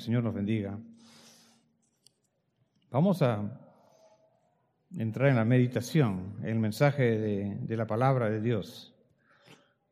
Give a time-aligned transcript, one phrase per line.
[0.00, 0.78] Señor nos bendiga.
[2.90, 3.60] Vamos a
[4.96, 8.94] entrar en la meditación, el mensaje de, la palabra de Dios.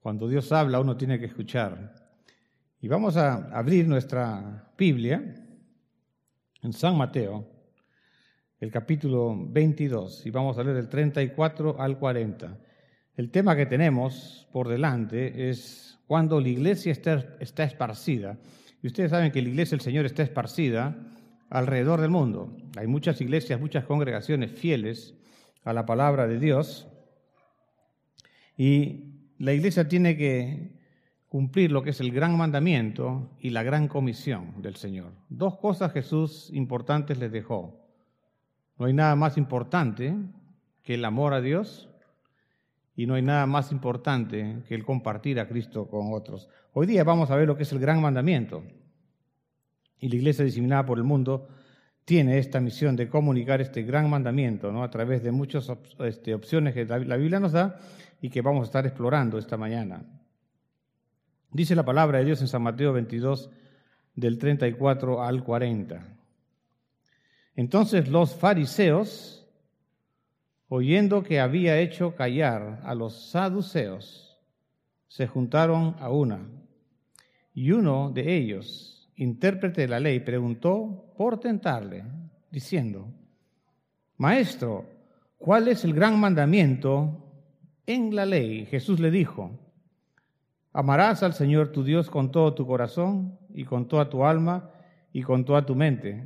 [0.01, 1.95] Cuando Dios habla, uno tiene que escuchar.
[2.81, 5.23] Y vamos a abrir nuestra Biblia
[6.63, 7.47] en San Mateo,
[8.61, 12.59] el capítulo 22, y vamos a leer del 34 al 40.
[13.15, 18.39] El tema que tenemos por delante es cuando la iglesia está esparcida.
[18.83, 20.97] Y ustedes saben que la iglesia del Señor está esparcida
[21.51, 22.57] alrededor del mundo.
[22.77, 25.15] Hay muchas iglesias, muchas congregaciones fieles
[25.65, 26.89] a la palabra de Dios.
[28.57, 30.79] Y la iglesia tiene que
[31.29, 35.13] cumplir lo que es el gran mandamiento y la gran comisión del Señor.
[35.29, 37.85] Dos cosas Jesús importantes les dejó.
[38.79, 40.15] No hay nada más importante
[40.83, 41.88] que el amor a Dios
[42.99, 46.49] y no hay nada más importante que el compartir a Cristo con otros.
[46.73, 48.65] Hoy día vamos a ver lo que es el gran mandamiento.
[50.01, 51.47] Y la iglesia diseminada por el mundo
[52.05, 54.83] tiene esta misión de comunicar este gran mandamiento ¿no?
[54.83, 57.79] a través de muchas este, opciones que la Biblia nos da
[58.21, 60.03] y que vamos a estar explorando esta mañana.
[61.53, 63.49] Dice la palabra de Dios en San Mateo 22,
[64.17, 66.05] del 34 al 40.
[67.55, 69.38] Entonces los fariseos,
[70.69, 74.39] oyendo que había hecho callar a los saduceos,
[75.09, 76.47] se juntaron a una.
[77.55, 82.05] Y uno de ellos, intérprete de la ley, preguntó por tentarle,
[82.51, 83.09] diciendo,
[84.17, 84.85] Maestro,
[85.39, 87.25] ¿cuál es el gran mandamiento
[87.87, 88.67] en la ley?
[88.67, 89.59] Jesús le dijo,
[90.73, 94.71] Amarás al Señor tu Dios con todo tu corazón y con toda tu alma
[95.13, 96.23] y con toda tu mente.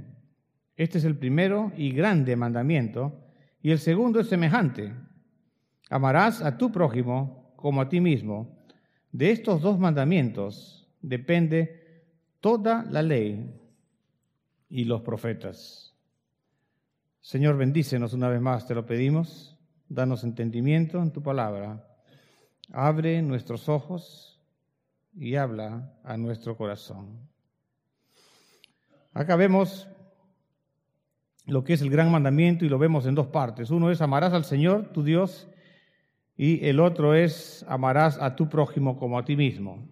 [0.76, 3.21] Este es el primero y grande mandamiento,
[3.62, 4.92] y el segundo es semejante.
[5.88, 8.58] Amarás a tu prójimo como a ti mismo.
[9.12, 12.04] De estos dos mandamientos depende
[12.40, 13.54] toda la ley
[14.68, 15.94] y los profetas.
[17.20, 19.56] Señor, bendícenos una vez más, te lo pedimos.
[19.88, 21.86] Danos entendimiento en tu palabra.
[22.72, 24.40] Abre nuestros ojos
[25.14, 27.28] y habla a nuestro corazón.
[29.12, 29.86] Acá vemos
[31.46, 33.70] lo que es el gran mandamiento y lo vemos en dos partes.
[33.70, 35.48] Uno es amarás al Señor, tu Dios,
[36.36, 39.88] y el otro es amarás a tu prójimo como a ti mismo.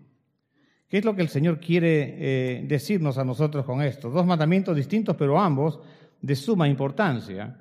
[0.88, 4.10] ¿Qué es lo que el Señor quiere eh, decirnos a nosotros con esto?
[4.10, 5.78] Dos mandamientos distintos, pero ambos
[6.20, 7.56] de suma importancia.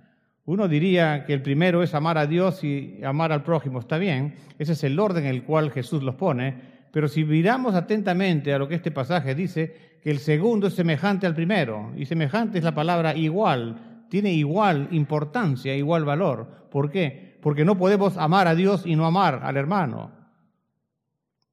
[0.45, 4.33] Uno diría que el primero es amar a Dios y amar al prójimo, está bien,
[4.57, 8.57] ese es el orden en el cual Jesús los pone, pero si miramos atentamente a
[8.57, 12.63] lo que este pasaje dice, que el segundo es semejante al primero, y semejante es
[12.63, 16.47] la palabra igual, tiene igual importancia, igual valor.
[16.72, 17.38] ¿Por qué?
[17.41, 20.11] Porque no podemos amar a Dios y no amar al hermano.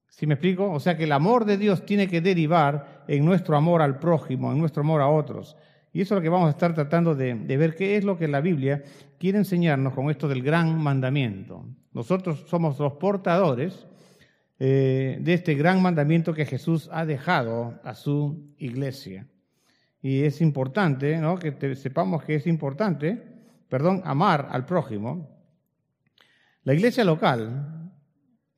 [0.09, 0.71] ¿Sí me explico?
[0.71, 4.51] O sea que el amor de Dios tiene que derivar en nuestro amor al prójimo,
[4.51, 5.55] en nuestro amor a otros.
[5.93, 8.27] Y eso es lo que vamos a estar tratando de, ver qué es lo que
[8.27, 8.83] la Biblia
[9.19, 11.65] quiere enseñarnos con esto del gran mandamiento.
[11.93, 13.87] Nosotros somos los portadores
[14.59, 19.27] eh, de este gran mandamiento que Jesús ha dejado a su iglesia.
[20.01, 21.37] Y es importante ¿no?
[21.37, 23.21] que sepamos que es importante,
[23.69, 25.29] perdón, amar al prójimo.
[26.63, 27.91] La iglesia local,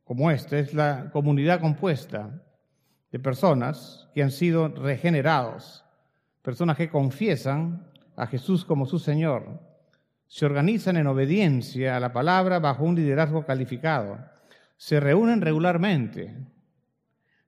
[0.04, 2.44] como esta es la comunidad compuesta
[3.12, 5.84] de personas que han sido regenerados,
[6.42, 9.60] personas que confiesan a Jesús como su Señor,
[10.28, 14.20] se organizan en obediencia a la palabra bajo un liderazgo calificado,
[14.80, 16.34] se reúnen regularmente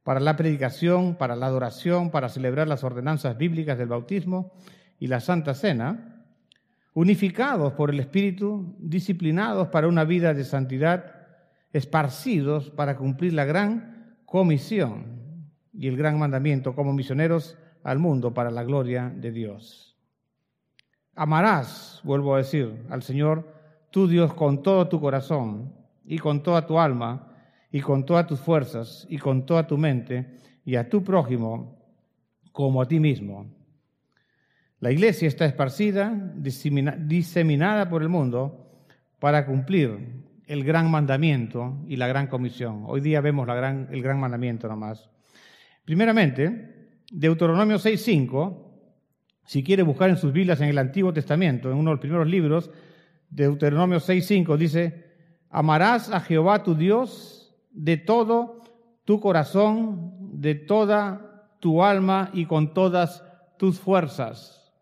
[0.03, 4.52] para la predicación, para la adoración, para celebrar las ordenanzas bíblicas del bautismo
[5.00, 6.25] y la Santa Cena,
[6.94, 11.06] unificados por el Espíritu, disciplinados para una vida de santidad,
[11.72, 18.52] esparcidos para cumplir la gran comisión y el gran mandamiento como misioneros al mundo para
[18.52, 19.98] la gloria de Dios.
[21.16, 23.56] Amarás, vuelvo a decir, al Señor
[23.89, 27.27] tu Dios con todo tu corazón y con toda tu alma
[27.71, 31.77] y con todas tus fuerzas y con toda tu mente y a tu prójimo
[32.51, 33.45] como a ti mismo.
[34.80, 38.68] La iglesia está esparcida, diseminada por el mundo
[39.19, 42.83] para cumplir el gran mandamiento y la gran comisión.
[42.88, 45.09] Hoy día vemos el gran mandamiento nomás.
[45.86, 48.57] Primeramente, Deuteronomio 6.5,
[49.45, 52.27] si quiere buscar en sus Biblias en el Antiguo Testamento, en uno de los primeros
[52.27, 52.71] libros,
[53.30, 55.11] Deuteronomio 6.5 dice,
[55.51, 58.62] amarás a Jehová tu Dios de todo
[59.06, 63.24] tu corazón, de toda tu alma y con todas
[63.57, 64.74] tus fuerzas.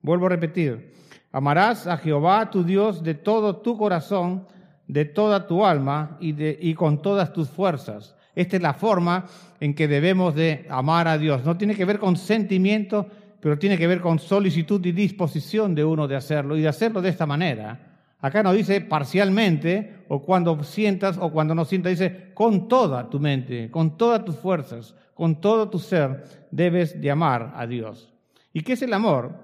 [0.00, 0.92] Vuelvo a repetir,
[1.32, 4.46] amarás a Jehová tu Dios de todo tu corazón,
[4.86, 8.14] de toda tu alma y, de, y con todas tus fuerzas.
[8.34, 9.24] Esta es la forma
[9.60, 11.44] en que debemos de amar a Dios.
[11.44, 13.06] No tiene que ver con sentimientos,
[13.40, 17.00] pero tiene que ver con solicitud y disposición de uno de hacerlo y de hacerlo
[17.00, 17.95] de esta manera.
[18.20, 23.20] Acá no dice parcialmente o cuando sientas o cuando no sientas, dice con toda tu
[23.20, 28.12] mente, con todas tus fuerzas, con todo tu ser, debes de amar a Dios.
[28.52, 29.34] ¿Y qué es el amor?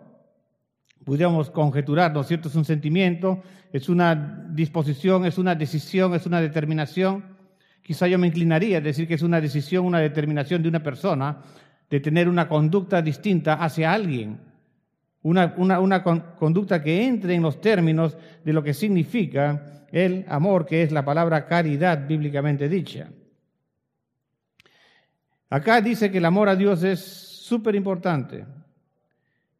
[1.04, 2.48] Podríamos conjeturar, ¿no es cierto?
[2.48, 3.42] Es un sentimiento,
[3.72, 7.24] es una disposición, es una decisión, es una determinación.
[7.82, 11.42] Quizá yo me inclinaría a decir que es una decisión, una determinación de una persona
[11.90, 14.51] de tener una conducta distinta hacia alguien.
[15.22, 20.82] Una, una, conducta que entre en los términos de lo que significa el amor, que
[20.82, 23.08] es la palabra caridad bíblicamente dicha.
[25.48, 28.46] Acá dice que el amor a Dios es súper importante.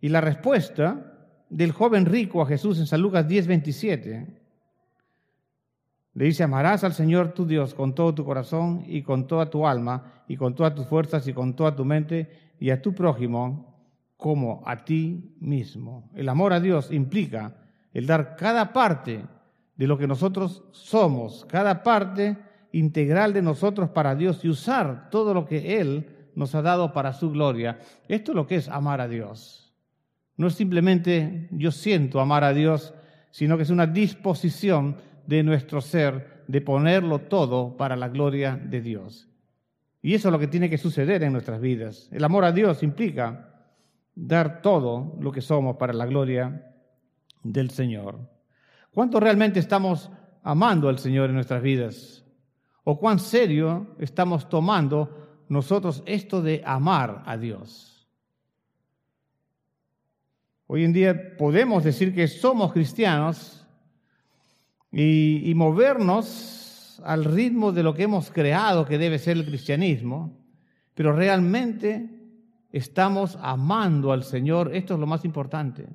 [0.01, 1.13] Y la respuesta
[1.49, 4.27] del joven rico a Jesús en San Lucas 10, 27.
[6.15, 9.67] Le dice, amarás al Señor tu Dios con todo tu corazón y con toda tu
[9.67, 13.72] alma y con todas tus fuerzas y con toda tu mente y a tu prójimo
[14.17, 16.11] como a ti mismo.
[16.15, 17.55] El amor a Dios implica
[17.93, 19.25] el dar cada parte
[19.77, 22.37] de lo que nosotros somos, cada parte
[22.73, 27.13] integral de nosotros para Dios y usar todo lo que Él nos ha dado para
[27.13, 27.79] su gloria.
[28.09, 29.75] Esto es lo que es amar a Dios.
[30.37, 32.95] No es simplemente yo siento amar a Dios,
[33.31, 38.81] sino que es una disposición de nuestro ser de ponerlo todo para la gloria de
[38.81, 39.29] Dios.
[40.01, 42.09] Y eso es lo que tiene que suceder en nuestras vidas.
[42.11, 43.52] El amor a Dios implica
[44.15, 46.75] dar todo lo que somos para la gloria
[47.43, 48.19] del Señor.
[48.93, 50.11] ¿Cuánto realmente estamos
[50.43, 52.25] amando al Señor en nuestras vidas?
[52.85, 58.09] ¿O cuán serio estamos tomando nosotros esto de amar a Dios?
[60.67, 63.67] Hoy en día podemos decir que somos cristianos
[64.91, 70.39] y, movernos al ritmo de lo que hemos creado que debe ser el cristianismo,
[70.95, 72.22] pero realmente
[72.73, 74.75] estamos amando al Señor.
[74.75, 75.87] Esto es lo más importante.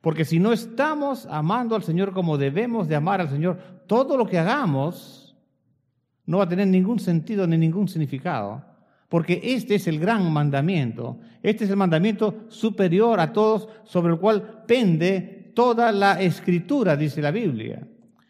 [0.00, 4.26] Porque si no estamos amando al Señor como debemos de amar al Señor, todo lo
[4.26, 5.36] que hagamos
[6.26, 8.72] no va a tener ningún sentido ni ningún significado
[9.12, 14.18] porque este es el gran mandamiento, este es el mandamiento superior a todos sobre el
[14.18, 17.86] cual pende toda la escritura, dice la Biblia.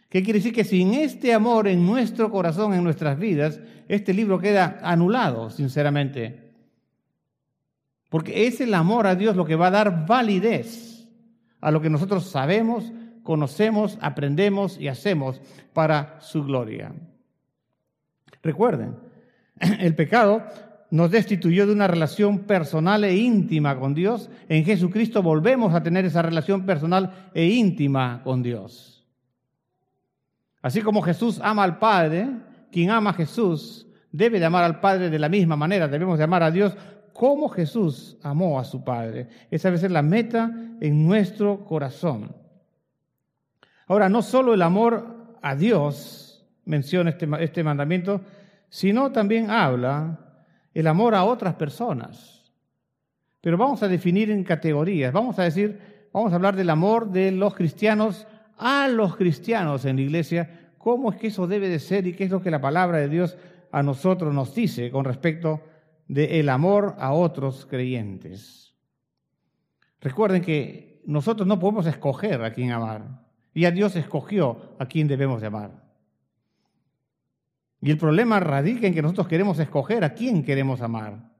[0.08, 0.52] ¿Qué quiere decir?
[0.52, 6.41] Que sin este amor en nuestro corazón, en nuestras vidas, este libro queda anulado, sinceramente.
[8.12, 11.08] Porque es el amor a Dios lo que va a dar validez
[11.62, 12.92] a lo que nosotros sabemos,
[13.22, 15.40] conocemos, aprendemos y hacemos
[15.72, 16.92] para su gloria.
[18.42, 18.96] Recuerden,
[19.80, 20.42] el pecado
[20.90, 26.04] nos destituyó de una relación personal e íntima con Dios, en Jesucristo volvemos a tener
[26.04, 29.06] esa relación personal e íntima con Dios.
[30.60, 32.28] Así como Jesús ama al Padre,
[32.70, 36.24] quien ama a Jesús debe de amar al Padre de la misma manera, debemos de
[36.24, 36.76] amar a Dios
[37.12, 39.28] como Jesús amó a su Padre.
[39.50, 40.50] Esa debe ser la meta
[40.80, 42.34] en nuestro corazón.
[43.86, 48.20] Ahora, no solo el amor a Dios menciona este, este mandamiento,
[48.68, 50.18] sino también habla
[50.72, 52.52] el amor a otras personas.
[53.40, 55.12] Pero vamos a definir en categorías.
[55.12, 58.26] Vamos a decir, vamos a hablar del amor de los cristianos
[58.56, 62.24] a los cristianos en la iglesia, cómo es que eso debe de ser y qué
[62.24, 63.36] es lo que la palabra de Dios
[63.72, 65.60] a nosotros nos dice con respecto
[66.12, 68.74] del amor a otros creyentes.
[69.98, 75.08] Recuerden que nosotros no podemos escoger a quién amar, y a Dios escogió a quién
[75.08, 75.70] debemos de amar.
[77.80, 81.30] Y el problema radica en que nosotros queremos escoger a quién queremos amar.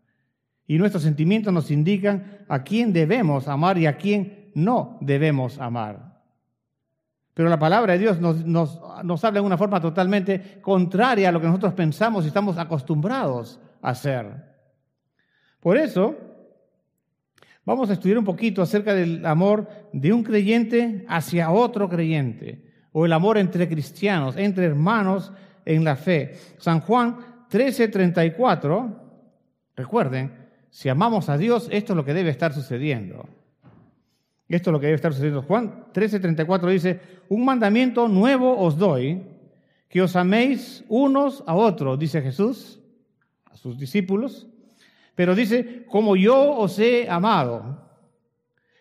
[0.66, 6.22] Y nuestros sentimientos nos indican a quién debemos amar y a quién no debemos amar.
[7.34, 11.42] Pero la palabra de Dios nos, nos, habla de una forma totalmente contraria a lo
[11.42, 14.51] que nosotros pensamos y estamos acostumbrados a hacer.
[15.62, 16.16] Por eso,
[17.64, 23.06] vamos a estudiar un poquito acerca del amor de un creyente hacia otro creyente, o
[23.06, 25.32] el amor entre cristianos, entre hermanos
[25.64, 26.34] en la fe.
[26.58, 28.98] San Juan 13:34,
[29.76, 30.32] recuerden,
[30.68, 33.28] si amamos a Dios, esto es lo que debe estar sucediendo.
[34.48, 35.42] Esto es lo que debe estar sucediendo.
[35.42, 39.22] Juan 13:34 dice, un mandamiento nuevo os doy,
[39.88, 42.80] que os améis unos a otros, dice Jesús
[43.44, 44.48] a sus discípulos,
[45.14, 47.78] pero dice, como yo os he amado,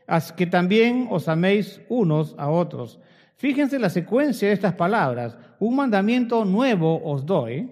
[0.08, 3.00] haz que también os améis unos a otros.
[3.38, 5.38] Fíjense la secuencia de estas palabras.
[5.60, 7.72] Un mandamiento nuevo os doy,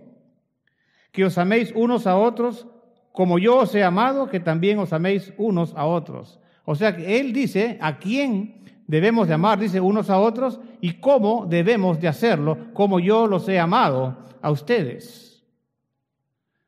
[1.12, 2.68] que os améis unos a otros
[3.12, 6.40] como yo os he amado, que también os améis unos a otros.
[6.64, 10.94] O sea que él dice a quién debemos de amar, dice unos a otros, y
[11.02, 15.44] cómo debemos de hacerlo, como yo los he amado a ustedes.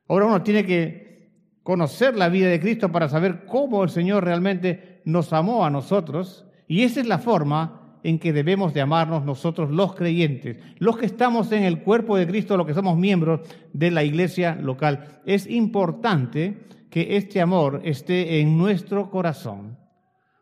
[0.08, 1.11] Ahora uno tiene que
[1.62, 6.44] conocer la vida de Cristo para saber cómo el Señor realmente nos amó a nosotros.
[6.66, 11.06] Y esa es la forma en que debemos de amarnos nosotros los creyentes, los que
[11.06, 13.40] estamos en el cuerpo de Cristo, los que somos miembros
[13.72, 15.20] de la iglesia local.
[15.24, 16.58] Es importante
[16.90, 19.78] que este amor esté en nuestro corazón,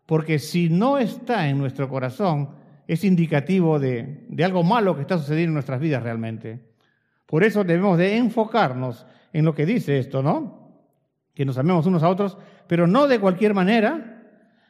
[0.06, 2.50] porque si no está en nuestro corazón,
[2.88, 6.58] es indicativo de, algo malo que está sucediendo en nuestras vidas realmente.
[7.26, 10.59] Por eso debemos de enfocarnos en lo que dice esto, ¿no?
[11.40, 14.26] Que nos amemos unos a otros, pero no de cualquier manera,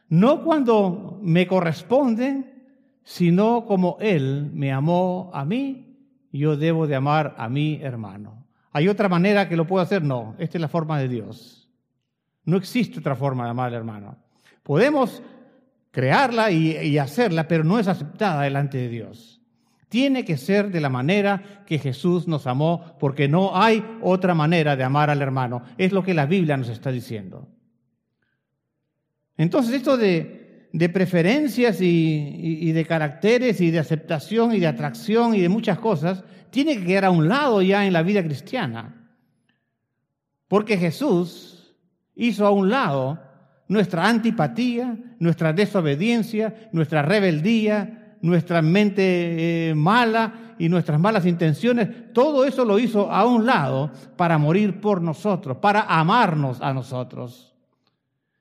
[0.07, 2.45] no cuando me corresponde,
[3.03, 5.97] sino como Él me amó a mí,
[6.31, 8.47] yo debo de amar a mi hermano.
[8.71, 10.01] ¿Hay otra manera que lo puedo hacer?
[10.01, 11.69] No, esta es la forma de Dios.
[12.45, 14.15] No existe otra forma de amar al hermano.
[14.63, 15.21] Podemos
[15.91, 19.40] crearla y, y hacerla, pero no es aceptada delante de Dios.
[19.91, 24.77] Tiene que ser de la manera que Jesús nos amó, porque no hay otra manera
[24.77, 25.63] de amar al hermano.
[25.77, 27.49] Es lo que la Biblia nos está diciendo.
[29.35, 35.49] Entonces, esto de, preferencias y, de caracteres y de aceptación y de atracción y de
[35.49, 39.11] muchas cosas, tiene que quedar a un lado ya en la vida cristiana.
[40.47, 41.75] Porque Jesús
[42.15, 43.21] hizo a un lado
[43.67, 52.45] nuestra antipatía, nuestra desobediencia, nuestra rebeldía, nuestra mente eh, mala y nuestras malas intenciones, todo
[52.45, 57.53] eso lo hizo a un lado para morir por nosotros, para amarnos a nosotros.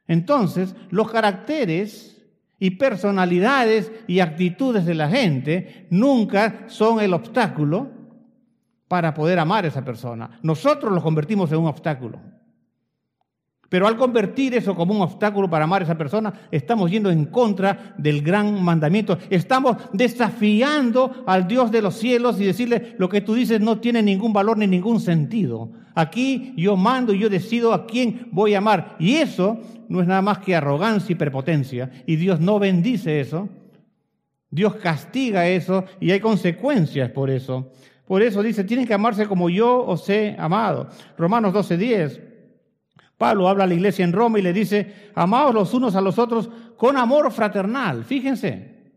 [0.06, 2.20] Entonces, los caracteres
[2.58, 7.88] y personalidades y actitudes de la gente nunca son el obstáculo
[8.86, 10.38] para poder amar a esa persona.
[10.42, 12.20] Nosotros los convertimos en un obstáculo.
[13.70, 17.26] Pero al convertir eso como un obstáculo para amar a esa persona, estamos yendo en
[17.26, 19.16] contra del gran mandamiento.
[19.30, 24.02] Estamos desafiando al Dios de los cielos y decirle lo que tú dices no tiene
[24.02, 25.70] ningún valor ni ningún sentido.
[25.94, 28.96] Aquí yo mando y yo decido a quién voy a amar.
[28.98, 31.92] Y eso no es nada más que arrogancia y prepotencia.
[32.06, 33.48] Y Dios no bendice eso.
[34.50, 37.70] Dios castiga eso y hay consecuencias por eso.
[38.04, 40.88] Por eso dice, tienen que amarse como yo os he amado.
[41.16, 42.29] Romanos 12:10.
[43.20, 46.18] Pablo habla a la iglesia en Roma y le dice, amaos los unos a los
[46.18, 46.48] otros
[46.78, 48.02] con amor fraternal.
[48.02, 48.94] Fíjense,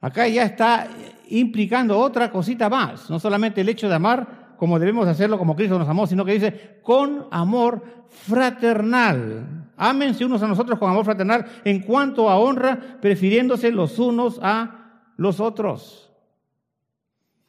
[0.00, 0.88] acá ya está
[1.28, 5.78] implicando otra cosita más, no solamente el hecho de amar como debemos hacerlo, como Cristo
[5.78, 9.68] nos amó, sino que dice con amor fraternal.
[9.76, 15.02] Ámense unos a nosotros con amor fraternal en cuanto a honra, prefiriéndose los unos a
[15.18, 16.10] los otros.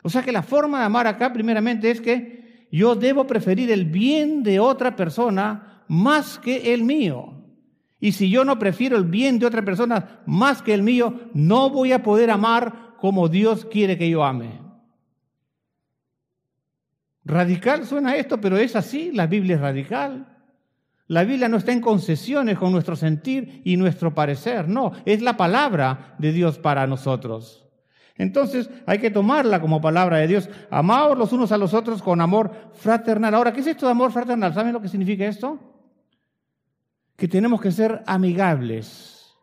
[0.03, 2.37] O sea que la forma de amar acá primeramente es que
[2.71, 7.33] yo debo preferir el bien de otra persona más que el mío.
[7.99, 11.69] Y si yo no prefiero el bien de otra persona más que el mío, no
[11.69, 14.61] voy a poder amar como Dios quiere que yo ame.
[17.25, 20.37] Radical suena esto, pero es así, la Biblia es radical.
[21.07, 25.37] La Biblia no está en concesiones con nuestro sentir y nuestro parecer, no, es la
[25.37, 27.66] palabra de Dios para nosotros.
[28.17, 30.49] Entonces hay que tomarla como palabra de Dios.
[30.69, 33.33] Amaos los unos a los otros con amor fraternal.
[33.35, 34.53] Ahora, ¿qué es esto de amor fraternal?
[34.53, 35.59] ¿Saben lo que significa esto?
[37.15, 39.35] Que tenemos que ser amigables.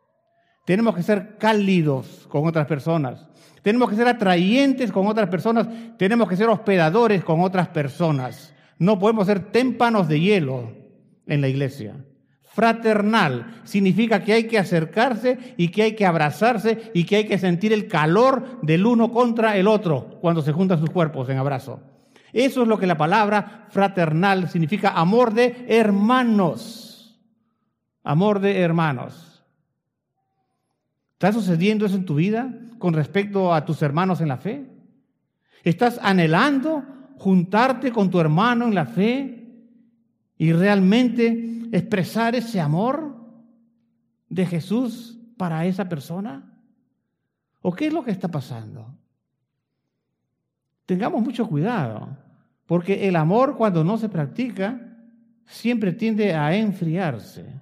[0.64, 3.28] Tenemos que ser cálidos con otras personas.
[3.62, 5.68] Tenemos que ser atrayentes con otras personas.
[5.96, 8.54] Tenemos que ser hospedadores con otras personas.
[8.78, 10.72] No podemos ser témpanos de hielo
[11.26, 11.94] en la iglesia.
[12.54, 17.36] Fraternal significa que hay que acercarse y que hay que abrazarse y que hay que
[17.36, 21.80] sentir el calor del uno contra el otro cuando se juntan sus cuerpos en abrazo.
[22.32, 27.18] Eso es lo que la palabra fraternal significa, amor de hermanos.
[28.04, 29.44] Amor de hermanos.
[31.14, 34.64] ¿Está sucediendo eso en tu vida con respecto a tus hermanos en la fe?
[35.64, 36.84] ¿Estás anhelando
[37.18, 39.43] juntarte con tu hermano en la fe
[40.36, 43.16] y realmente expresar ese amor
[44.28, 46.52] de Jesús para esa persona?
[47.62, 48.94] ¿O qué es lo que está pasando?
[50.86, 52.16] Tengamos mucho cuidado,
[52.66, 54.98] porque el amor cuando no se practica
[55.46, 57.60] siempre tiende a enfriarse,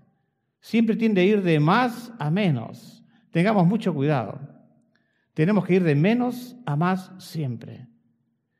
[0.60, 3.04] siempre tiende a ir de más a menos.
[3.30, 4.40] Tengamos mucho cuidado.
[5.34, 7.88] Tenemos que ir de menos a más siempre.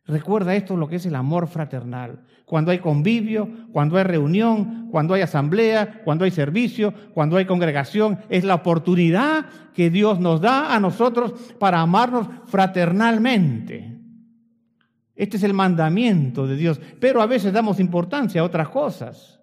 [0.06, 2.24] Recuerda esto lo que es el amor fraternal.
[2.44, 8.18] Cuando hay convivio, cuando hay reunión, cuando hay asamblea, cuando hay servicio, cuando hay congregación,
[8.28, 13.98] es la oportunidad que Dios nos da a nosotros para amarnos fraternalmente.
[15.14, 16.80] Este es el mandamiento de Dios.
[16.98, 19.40] Pero a veces damos importancia a otras cosas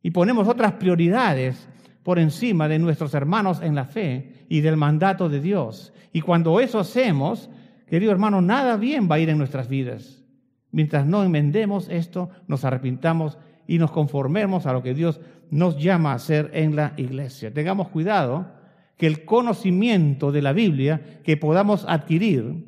[0.00, 1.68] y ponemos otras prioridades
[2.04, 5.92] por encima de nuestros hermanos en la fe y del mandato de Dios.
[6.12, 7.50] Y cuando eso hacemos,
[7.88, 10.22] Querido hermano, nada bien va a ir en nuestras vidas.
[10.70, 16.12] Mientras no enmendemos esto, nos arrepintamos y nos conformemos a lo que Dios nos llama
[16.12, 17.52] a hacer en la iglesia.
[17.52, 18.52] Tengamos cuidado
[18.96, 22.66] que el conocimiento de la Biblia que podamos adquirir,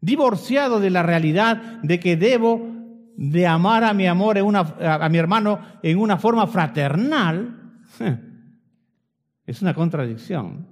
[0.00, 2.68] divorciado de la realidad de que debo
[3.16, 7.74] de amar a mi amor a mi hermano en una forma fraternal,
[9.46, 10.66] es una contradicción.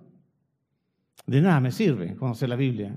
[1.28, 2.96] De nada me sirve conocer la Biblia.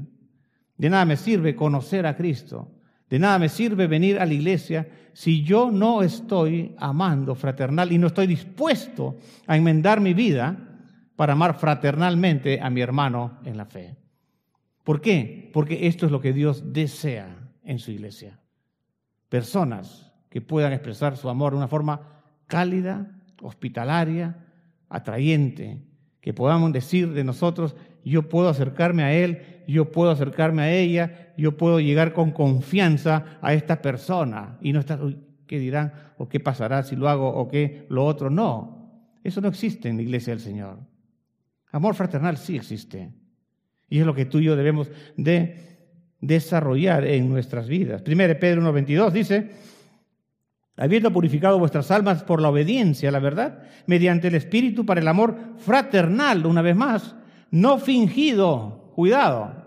[0.77, 2.71] De nada me sirve conocer a Cristo.
[3.09, 7.97] De nada me sirve venir a la iglesia si yo no estoy amando fraternal y
[7.97, 10.57] no estoy dispuesto a enmendar mi vida
[11.17, 13.97] para amar fraternalmente a mi hermano en la fe.
[14.85, 15.50] ¿Por qué?
[15.53, 18.39] Porque esto es lo que Dios desea en su iglesia.
[19.27, 23.11] Personas que puedan expresar su amor de una forma cálida,
[23.41, 24.38] hospitalaria,
[24.88, 25.83] atrayente,
[26.21, 31.34] que podamos decir de nosotros, yo puedo acercarme a Él, yo puedo acercarme a ella,
[31.38, 35.00] yo puedo llegar con confianza a esta persona y no estar,
[35.48, 35.93] ¿qué dirán?
[36.17, 37.29] ¿O qué pasará si lo hago?
[37.29, 38.29] ¿O qué lo otro?
[38.29, 38.81] No,
[39.24, 40.79] eso no existe en la iglesia del Señor.
[41.72, 43.12] Amor fraternal sí existe.
[43.88, 45.72] Y es lo que tú y yo debemos de
[46.20, 48.01] desarrollar en nuestras vidas.
[48.01, 49.51] Primero Pedro 1.22 dice,
[50.77, 55.38] habiendo purificado vuestras almas por la obediencia la verdad, mediante el Espíritu para el amor
[55.58, 57.15] fraternal, una vez más,
[57.51, 59.62] no fingido, cuidado.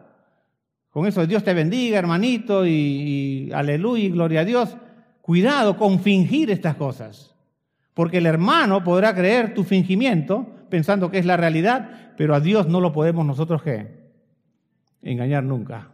[0.91, 4.77] Con eso Dios te bendiga, hermanito, y, aleluya, y gloria a Dios.
[5.21, 7.35] Cuidado con fingir estas cosas,
[7.95, 12.69] porque el hermano podrá creer tu fingimiento pensando que es la realidad, pero a Dios
[12.69, 13.63] no lo podemos nosotros
[15.03, 15.91] engañar nunca.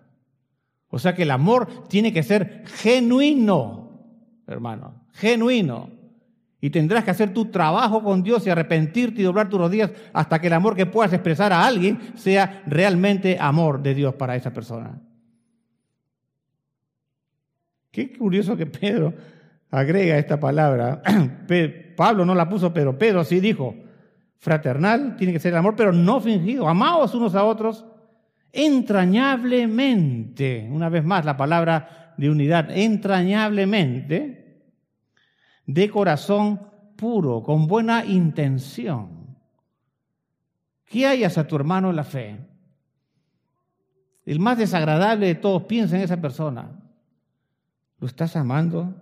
[0.89, 3.91] O sea que el amor tiene que ser genuino,
[4.47, 6.00] hermano, genuino.
[6.61, 10.41] Y tendrás que hacer tu trabajo con Dios y arrepentirte y doblar tus rodillas hasta
[10.41, 14.53] que el amor que puedas expresar a alguien sea realmente amor de Dios para esa
[14.53, 15.01] persona.
[17.91, 19.15] Qué curioso que Pedro
[19.71, 21.03] agrega esta palabra.
[21.97, 23.75] Pablo no la puso, pero Pedro sí dijo,
[24.39, 26.69] fraternal, tiene que ser el amor, pero no fingido.
[26.69, 27.85] Amaos unos a otros
[28.53, 30.69] entrañablemente.
[30.71, 34.40] Una vez más la palabra de unidad, entrañablemente,
[35.75, 36.61] de corazón
[36.97, 39.37] puro, con buena intención.
[40.85, 42.41] Que hayas a tu hermano en la fe.
[44.27, 46.73] El más desagradable de todos, piensa en esa persona.
[48.01, 49.01] ¿Lo estás amando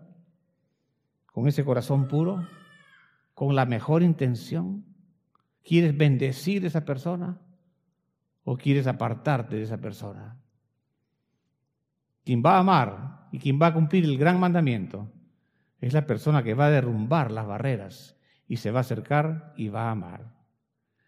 [1.33, 2.47] con ese corazón puro?
[3.33, 4.85] ¿Con la mejor intención?
[5.65, 7.39] ¿Quieres bendecir a esa persona
[8.45, 10.37] o quieres apartarte de esa persona?
[12.25, 15.11] Quien va a amar y quien va a cumplir el gran mandamiento
[15.81, 19.69] es la persona que va a derrumbar las barreras y se va a acercar y
[19.69, 20.33] va a amar.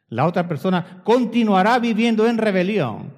[0.08, 3.12] La otra persona continuará viviendo en rebelión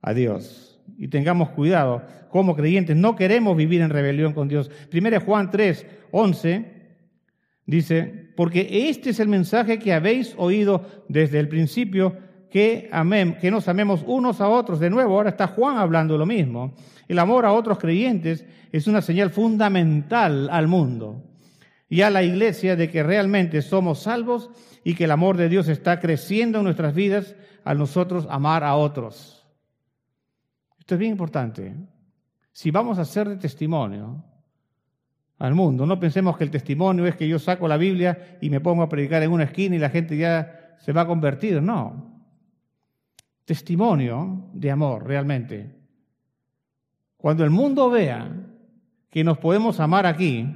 [0.00, 0.80] a Dios.
[0.98, 4.70] Y tengamos cuidado, como creyentes no queremos vivir en rebelión con Dios.
[4.90, 6.74] Primero Juan 3, 11
[7.66, 12.16] Dice, porque este es el mensaje que habéis oído desde el principio,
[12.54, 12.88] que,
[13.40, 14.78] que nos amemos unos a otros.
[14.78, 16.72] De nuevo, ahora está Juan hablando lo mismo.
[17.08, 21.20] El amor a otros creyentes es una señal fundamental al mundo
[21.88, 24.50] y a la iglesia de que realmente somos salvos
[24.84, 28.76] y que el amor de Dios está creciendo en nuestras vidas al nosotros amar a
[28.76, 29.44] otros.
[30.78, 31.74] Esto es bien importante.
[32.52, 34.22] Si vamos a ser de testimonio,
[35.40, 35.86] al mundo.
[35.86, 38.88] No pensemos que el testimonio es que yo saco la Biblia y me pongo a
[38.88, 41.60] predicar en una esquina y la gente ya se va a convertir.
[41.60, 42.13] No.
[43.44, 45.70] Testimonio de amor, realmente.
[47.16, 48.30] Cuando el mundo vea
[49.10, 50.46] que nos podemos amar aquí,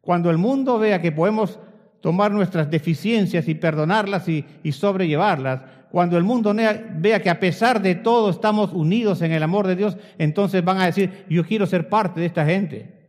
[0.00, 1.58] cuando el mundo vea que podemos
[2.00, 7.80] tomar nuestras deficiencias y perdonarlas y, y sobrellevarlas, cuando el mundo vea que a pesar
[7.80, 11.66] de todo estamos unidos en el amor de Dios, entonces van a decir, yo quiero
[11.66, 13.08] ser parte de esta gente.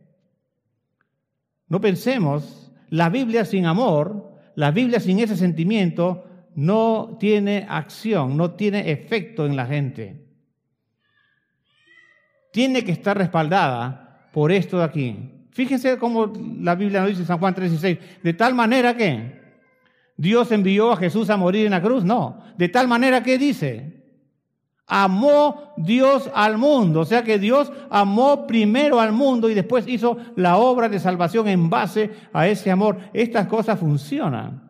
[1.68, 6.24] No pensemos, la Biblia sin amor, la Biblia sin ese sentimiento,
[6.58, 10.26] no tiene acción, no tiene efecto en la gente.
[12.52, 15.46] Tiene que estar respaldada por esto de aquí.
[15.52, 19.40] Fíjense cómo la Biblia nos dice San Juan 3:16, de tal manera que
[20.16, 24.02] Dios envió a Jesús a morir en la cruz, no, de tal manera que dice,
[24.88, 27.02] amó Dios al mundo.
[27.02, 31.46] O sea que Dios amó primero al mundo y después hizo la obra de salvación
[31.46, 32.98] en base a ese amor.
[33.12, 34.67] Estas cosas funcionan.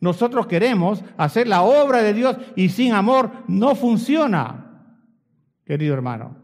[0.00, 4.96] Nosotros queremos hacer la obra de Dios y sin amor no funciona,
[5.64, 6.36] querido hermano.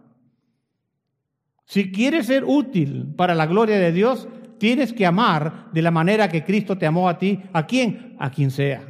[1.64, 6.28] Si quieres ser útil para la gloria de Dios, tienes que amar de la manera
[6.28, 7.42] que Cristo te amó a ti.
[7.52, 8.14] ¿A quién?
[8.18, 8.86] A quien sea.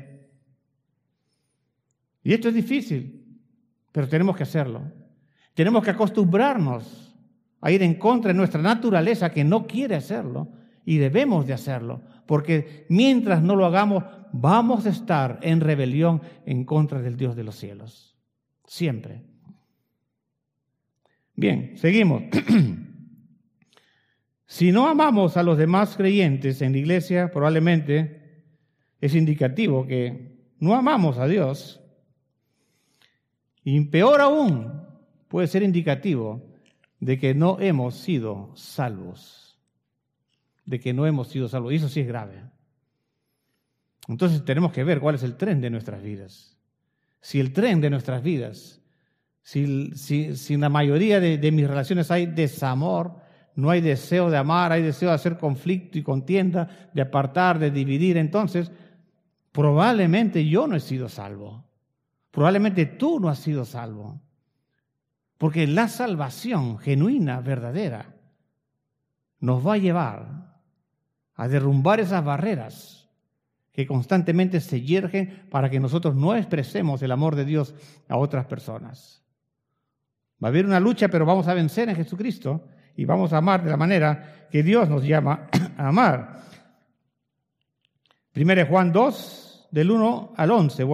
[2.22, 3.16] Y esto es difícil
[3.96, 4.82] pero tenemos que hacerlo.
[5.54, 7.16] Tenemos que acostumbrarnos
[7.62, 10.52] a ir en contra de nuestra naturaleza que no quiere hacerlo
[10.86, 16.64] Y debemos de hacerlo, porque mientras no lo hagamos, vamos a estar en rebelión en
[16.64, 18.16] contra del Dios de los cielos.
[18.64, 19.22] Siempre.
[21.34, 22.22] Bien, seguimos.
[24.46, 28.44] si no amamos a los demás creyentes en la iglesia, probablemente
[29.00, 31.82] es indicativo que no amamos a Dios.
[33.62, 34.86] Y peor aún,
[35.28, 36.42] puede ser indicativo
[37.00, 39.45] de que no hemos sido salvos.
[40.66, 41.72] De que no hemos sido salvos.
[41.72, 42.42] Y eso sí es grave.
[44.08, 46.58] Entonces tenemos que ver cuál es el tren de nuestras vidas.
[47.20, 48.82] Si el tren de nuestras vidas,
[49.42, 53.16] si, si, en la mayoría de mis relaciones hay desamor,
[53.56, 57.70] no hay deseo de amar, hay deseo de hacer conflicto y contienda, de apartar, de
[57.70, 58.70] dividir, entonces
[59.50, 61.64] probablemente yo no he sido salvo.
[62.30, 64.20] Probablemente tú no has sido salvo.
[65.38, 68.14] Porque la salvación genuina, verdadera,
[69.40, 70.35] nos va a llevar
[71.36, 73.08] a derrumbar esas barreras
[73.72, 77.74] que constantemente se yergen para que nosotros no expresemos el amor de Dios
[78.08, 79.22] a otras personas.
[80.42, 83.62] Va a haber una lucha, pero vamos a vencer en Jesucristo y vamos a amar
[83.62, 86.40] de la manera que Dios nos llama a amar.
[88.32, 90.84] Primero Juan 2, del 1 al 11,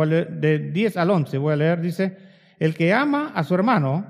[0.40, 2.18] de 10 al 11 voy a leer, dice,
[2.59, 4.07] el que ama a su hermano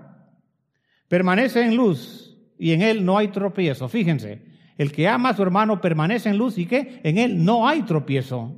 [1.09, 3.89] permanece en luz y en él no hay tropiezo.
[3.89, 7.69] Fíjense, el que ama a su hermano permanece en luz y que en él no
[7.69, 8.57] hay tropiezo.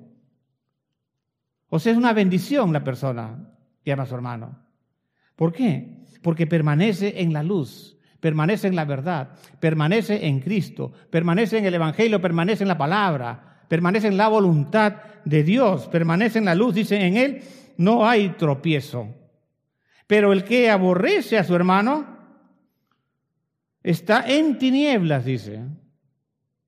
[1.69, 3.51] O sea, es una bendición la persona
[3.85, 4.59] que ama a su hermano.
[5.37, 6.05] ¿Por qué?
[6.23, 11.75] Porque permanece en la luz, permanece en la verdad, permanece en Cristo, permanece en el
[11.75, 16.75] Evangelio, permanece en la palabra, permanece en la voluntad de Dios, permanece en la luz.
[16.75, 17.43] Dice, en él
[17.77, 19.09] no hay tropiezo.
[20.07, 22.15] Pero el que aborrece a su hermano
[23.85, 25.61] Está en tinieblas, dice.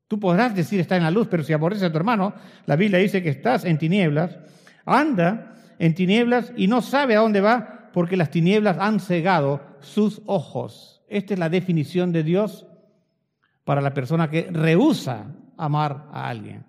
[0.08, 2.34] Tú podrás decir está en la luz, pero si aborreces a tu hermano,
[2.66, 4.38] la Biblia dice que estás en tinieblas.
[4.84, 10.22] Anda en tinieblas y no sabe a dónde va porque las tinieblas han cegado sus
[10.26, 11.02] ojos.
[11.08, 12.66] Esta es la definición de Dios
[13.64, 16.64] para la persona que rehúsa amar a alguien.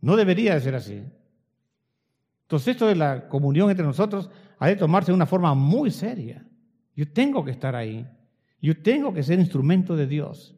[0.00, 1.02] No debería de ser así.
[2.42, 6.46] Entonces esto de la comunión entre nosotros ha de tomarse de una forma muy seria.
[6.94, 8.06] Yo tengo que estar ahí.
[8.62, 10.55] Yo tengo que ser instrumento de Dios.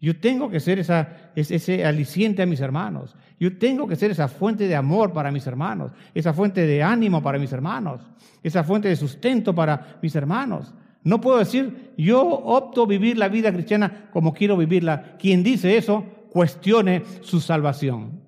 [0.00, 3.16] Yo tengo que ser esa, ese aliciente a mis hermanos.
[3.40, 7.22] Yo tengo que ser esa fuente de amor para mis hermanos, esa fuente de ánimo
[7.22, 8.02] para mis hermanos,
[8.42, 10.74] esa fuente de sustento para mis hermanos.
[11.02, 15.16] No puedo decir, yo opto vivir la vida cristiana como quiero vivirla.
[15.18, 18.22] Quien dice eso, cuestione su salvación.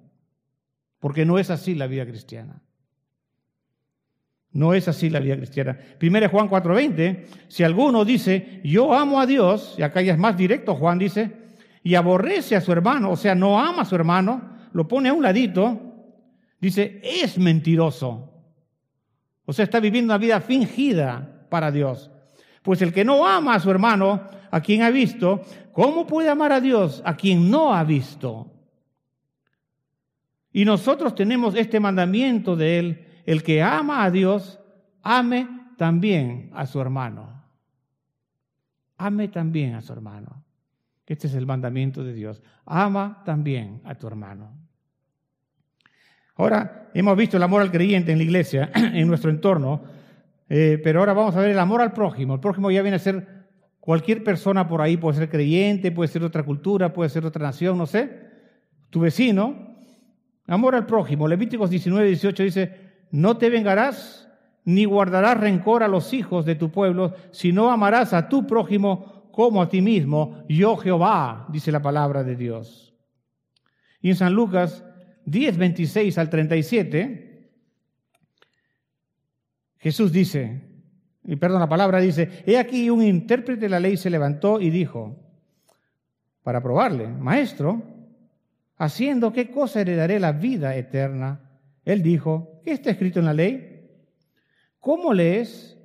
[1.00, 2.62] Porque no es así la vida cristiana.
[4.52, 5.78] No es así la vida cristiana.
[5.98, 10.36] Primero Juan 4:20, si alguno dice, yo amo a Dios, y acá ya es más
[10.36, 11.47] directo, Juan dice,
[11.82, 15.12] y aborrece a su hermano, o sea, no ama a su hermano, lo pone a
[15.12, 15.80] un ladito,
[16.60, 18.32] dice, es mentiroso.
[19.44, 22.10] O sea, está viviendo una vida fingida para Dios.
[22.62, 26.52] Pues el que no ama a su hermano, a quien ha visto, ¿cómo puede amar
[26.52, 28.52] a Dios a quien no ha visto?
[30.52, 34.58] Y nosotros tenemos este mandamiento de Él el que ama a Dios,
[35.02, 37.44] ame también a su hermano.
[38.96, 40.44] Ame también a su hermano.
[41.08, 42.42] Este es el mandamiento de Dios.
[42.66, 44.54] Ama también a tu hermano.
[46.36, 49.84] Ahora hemos visto el amor al creyente en la iglesia, en nuestro entorno,
[50.50, 52.34] eh, pero ahora vamos a ver el amor al prójimo.
[52.34, 53.26] El prójimo ya viene a ser
[53.80, 57.78] cualquier persona por ahí, puede ser creyente, puede ser otra cultura, puede ser otra nación,
[57.78, 58.28] no sé.
[58.90, 59.76] Tu vecino.
[60.46, 61.26] Amor al prójimo.
[61.26, 62.76] Levíticos 19, 18 dice,
[63.10, 64.28] no te vengarás
[64.64, 69.62] ni guardarás rencor a los hijos de tu pueblo, sino amarás a tu prójimo como
[69.62, 70.42] a ti mismo.
[70.48, 72.92] Yo Jehová, dice la palabra de Dios.
[74.00, 74.84] Y en San Lucas
[75.26, 77.52] 10, 26 al 37,
[79.76, 80.60] Jesús dice,
[81.22, 84.70] y perdón, la palabra dice, he aquí un intérprete de la ley se levantó y
[84.70, 85.16] dijo,
[86.42, 87.80] para probarle, maestro,
[88.76, 91.60] haciendo qué cosa heredaré la vida eterna.
[91.84, 93.88] Él dijo, ¿qué está escrito en la ley?
[94.80, 95.77] ¿Cómo lees?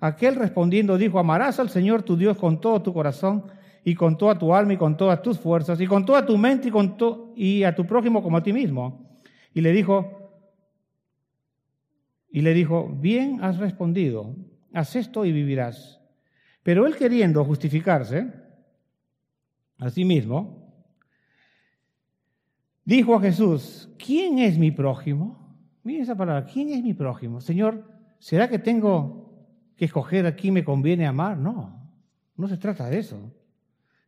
[0.00, 3.44] Aquel respondiendo dijo, amarás al Señor tu Dios con todo tu corazón
[3.84, 6.68] y con toda tu alma y con todas tus fuerzas y con toda tu mente
[6.68, 6.96] y, con
[7.34, 9.20] y a tu prójimo como a ti mismo.
[9.54, 10.30] Y le dijo,
[12.30, 14.36] y le dijo, bien has respondido,
[14.72, 16.00] haz esto y vivirás.
[16.62, 18.30] Pero él queriendo justificarse
[19.78, 20.72] a sí mismo,
[22.84, 25.56] dijo a Jesús, ¿quién es mi prójimo?
[25.82, 27.40] Miren esa palabra, ¿quién es mi prójimo?
[27.40, 27.84] Señor,
[28.18, 29.27] ¿será que tengo
[29.78, 31.38] que escoger a quién me conviene amar?
[31.38, 31.88] No,
[32.36, 33.16] no se trata de eso.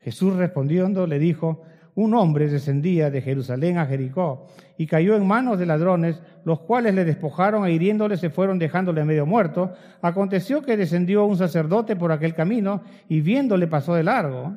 [0.00, 1.62] Jesús respondiendo le dijo,
[1.94, 6.94] un hombre descendía de Jerusalén a Jericó y cayó en manos de ladrones, los cuales
[6.94, 9.72] le despojaron e hiriéndole se fueron dejándole medio muerto.
[10.02, 14.56] Aconteció que descendió un sacerdote por aquel camino y viéndole pasó de largo.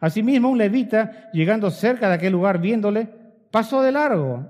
[0.00, 3.08] Asimismo un levita, llegando cerca de aquel lugar viéndole,
[3.52, 4.48] pasó de largo.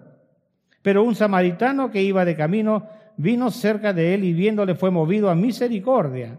[0.80, 5.30] Pero un samaritano que iba de camino vino cerca de él y viéndole fue movido
[5.30, 6.38] a misericordia.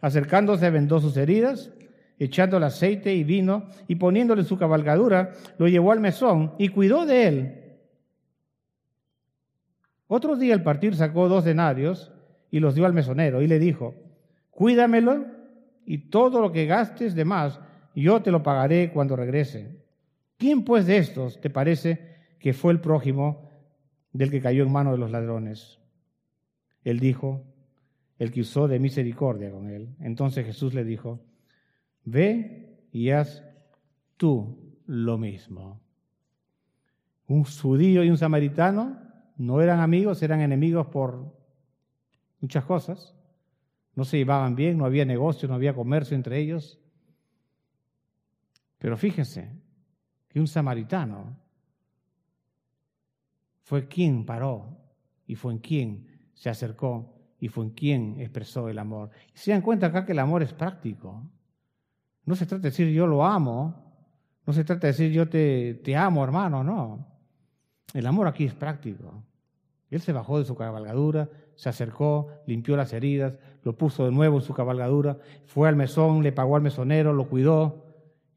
[0.00, 1.72] Acercándose vendó sus heridas
[2.18, 7.06] echando el aceite y vino, y poniéndole su cabalgadura, lo llevó al mesón y cuidó
[7.06, 7.54] de él.
[10.08, 12.12] Otro día al partir sacó dos denarios
[12.50, 13.94] y los dio al mesonero y le dijo,
[14.50, 15.26] cuídamelo
[15.84, 17.60] y todo lo que gastes de más,
[17.94, 19.76] yo te lo pagaré cuando regrese.
[20.38, 23.50] ¿Quién pues de estos te parece que fue el prójimo
[24.12, 25.77] del que cayó en manos de los ladrones?
[26.90, 27.44] Él dijo,
[28.18, 29.94] el que usó de misericordia con él.
[30.00, 31.20] Entonces Jesús le dijo,
[32.04, 33.44] Ve y haz
[34.16, 35.80] tú lo mismo.
[37.26, 38.98] Un judío y un samaritano
[39.36, 41.36] no eran amigos, eran enemigos por
[42.40, 43.14] muchas cosas.
[43.94, 46.80] No se llevaban bien, no había negocio, no había comercio entre ellos.
[48.78, 49.52] Pero fíjense
[50.28, 51.36] que un samaritano
[53.62, 54.78] fue quien paró
[55.26, 56.07] y fue en quien
[56.38, 59.10] se acercó y fue en quien expresó el amor.
[59.34, 61.22] Se dan cuenta acá que el amor es práctico.
[62.24, 63.74] No se trata de decir yo lo amo,
[64.46, 67.06] no se trata de decir yo te, te amo, hermano, no.
[67.92, 69.24] El amor aquí es práctico.
[69.90, 74.36] Él se bajó de su cabalgadura, se acercó, limpió las heridas, lo puso de nuevo
[74.36, 77.84] en su cabalgadura, fue al mesón, le pagó al mesonero, lo cuidó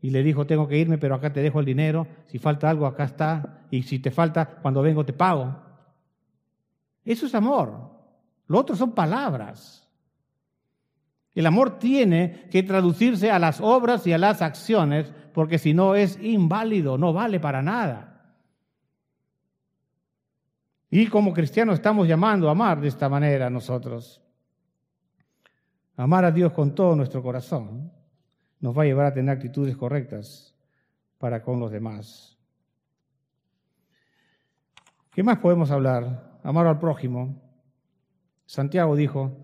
[0.01, 2.87] y le dijo, tengo que irme, pero acá te dejo el dinero, si falta algo,
[2.87, 5.55] acá está, y si te falta, cuando vengo te pago.
[7.03, 7.90] Eso es amor.
[8.51, 9.89] Lo otro son palabras.
[11.33, 15.95] El amor tiene que traducirse a las obras y a las acciones, porque si no
[15.95, 18.35] es inválido, no vale para nada.
[20.89, 24.21] Y como cristianos estamos llamando a amar de esta manera nosotros.
[25.95, 27.89] Amar a Dios con todo nuestro corazón
[28.59, 30.53] nos va a llevar a tener actitudes correctas
[31.17, 32.37] para con los demás.
[35.13, 36.37] ¿Qué más podemos hablar?
[36.43, 37.50] Amar al prójimo.
[38.51, 39.37] Santiago dijo,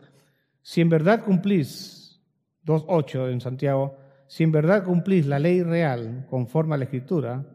[0.61, 2.19] si en verdad cumplís,
[2.65, 3.95] 2.8 en Santiago,
[4.27, 7.45] si en verdad cumplís la ley real conforme a la Escritura,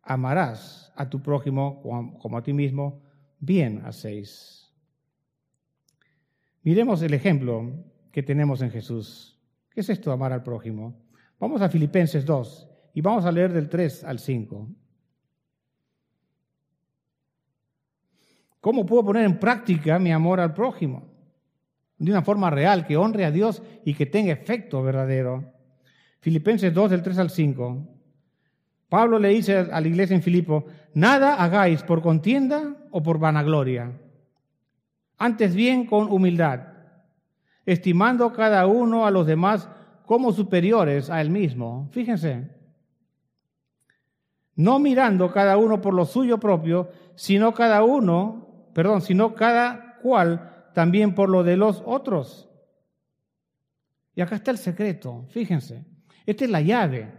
[0.00, 1.82] amarás a tu prójimo
[2.20, 3.02] como a ti mismo,
[3.40, 4.72] bien hacéis.
[6.62, 7.72] Miremos el ejemplo
[8.12, 9.40] que tenemos en Jesús.
[9.70, 11.02] ¿Qué es esto, amar al prójimo?
[11.40, 14.68] Vamos a Filipenses 2 y vamos a leer del 3 al 5.
[18.60, 21.10] ¿Cómo puedo poner en práctica mi amor al prójimo?
[22.00, 25.52] de una forma real, que honre a Dios y que tenga efecto verdadero.
[26.20, 27.86] Filipenses 2, del 3 al 5.
[28.88, 33.92] Pablo le dice a la iglesia en Filipo, nada hagáis por contienda o por vanagloria,
[35.18, 36.60] antes bien con humildad,
[37.66, 39.68] estimando cada uno a los demás
[40.06, 41.88] como superiores a él mismo.
[41.92, 42.48] Fíjense,
[44.56, 50.68] no mirando cada uno por lo suyo propio, sino cada uno, perdón, sino cada cual
[50.74, 52.48] también por lo de los otros.
[54.14, 55.84] Y acá está el secreto, fíjense.
[56.26, 57.12] Esta es la llave.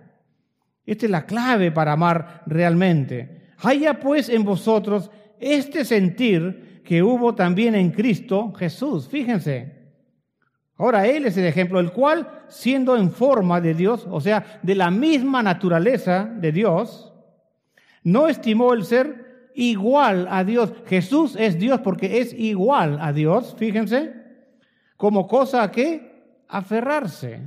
[0.85, 3.51] Esta es la clave para amar realmente.
[3.59, 9.07] Haya pues en vosotros este sentir que hubo también en Cristo Jesús.
[9.07, 9.79] Fíjense.
[10.77, 14.73] Ahora Él es el ejemplo, el cual, siendo en forma de Dios, o sea, de
[14.73, 17.13] la misma naturaleza de Dios,
[18.03, 20.73] no estimó el ser igual a Dios.
[20.85, 24.13] Jesús es Dios porque es igual a Dios, fíjense,
[24.97, 27.41] como cosa a qué aferrarse.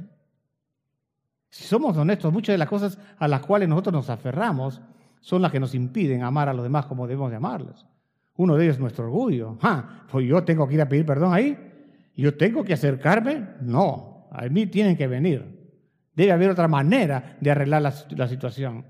[1.50, 4.80] Si somos honestos, muchas de las cosas a las cuales nosotros nos aferramos
[5.20, 7.86] son las que nos impiden amar a los demás como debemos de amarlos.
[8.36, 9.56] Uno de ellos es nuestro orgullo.
[9.62, 11.56] Ah, pues yo tengo que ir a pedir perdón ahí.
[12.16, 13.50] Yo tengo que acercarme.
[13.60, 15.72] No, a mí tienen que venir.
[16.14, 18.84] Debe haber otra manera de arreglar la, la situación.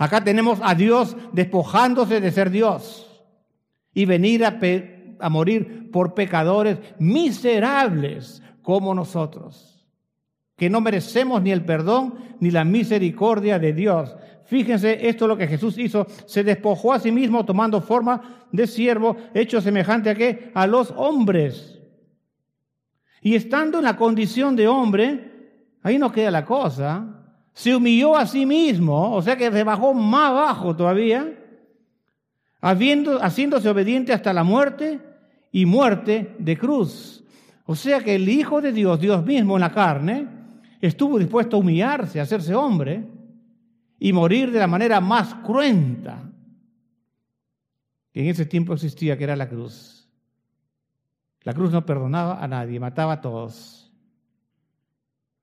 [0.00, 3.22] Acá tenemos a Dios despojándose de ser Dios
[3.92, 9.86] y venir a, morir por pecadores miserables como nosotros,
[10.56, 14.16] que no merecemos ni el perdón ni la misericordia de Dios.
[14.46, 16.06] Fíjense, esto es lo que Jesús hizo.
[16.24, 20.50] Se despojó a sí mismo tomando forma de siervo, hecho semejante a qué?
[20.54, 21.78] A los hombres.
[23.20, 27.19] Y estando en la condición de hombre, ahí no queda la cosa
[27.60, 31.30] se humilló a sí mismo, o sea que se bajó más bajo todavía,
[32.62, 34.98] haciéndose obediente hasta la muerte
[35.52, 37.22] y muerte de cruz.
[37.66, 40.26] O sea que el Hijo de Dios, Dios mismo en la carne,
[40.80, 43.04] estuvo dispuesto a humillarse, a hacerse hombre,
[43.98, 46.32] y morir de la manera más cruenta
[48.10, 50.08] que en ese tiempo existía, que era la cruz.
[51.42, 53.92] La cruz no perdonaba a nadie, mataba a todos.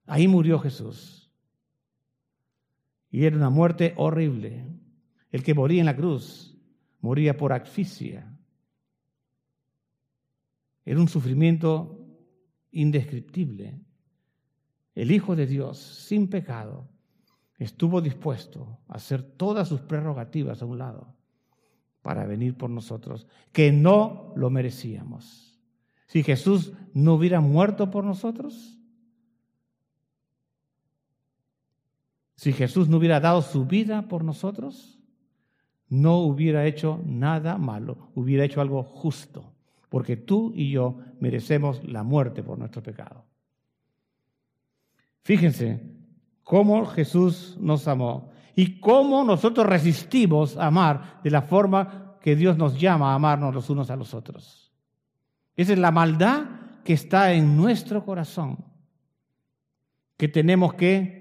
[0.04, 1.17] Ahí murió Jesús.
[3.10, 4.66] Y era una muerte horrible.
[5.30, 6.56] El que moría en la cruz
[7.00, 8.34] moría por asfixia.
[10.84, 12.06] Era un sufrimiento
[12.70, 13.80] indescriptible.
[14.94, 16.88] El Hijo de Dios, sin pecado,
[17.58, 21.14] estuvo dispuesto a hacer todas sus prerrogativas a un lado
[22.02, 25.60] para venir por nosotros, que no lo merecíamos.
[26.06, 28.77] Si Jesús no hubiera muerto por nosotros,
[32.38, 34.96] si Jesús no hubiera dado su vida por nosotros,
[35.88, 39.52] no hubiera hecho nada malo, hubiera hecho algo justo,
[39.88, 43.24] porque tú y yo merecemos la muerte por nuestro pecado.
[45.24, 45.82] Fíjense
[46.44, 52.56] cómo Jesús nos amó y cómo nosotros resistimos a amar de la forma que Dios
[52.56, 54.72] nos llama a amarnos los unos a los otros.
[55.56, 56.44] Esa es la maldad
[56.84, 58.64] que está en nuestro corazón,
[60.16, 61.17] que tenemos que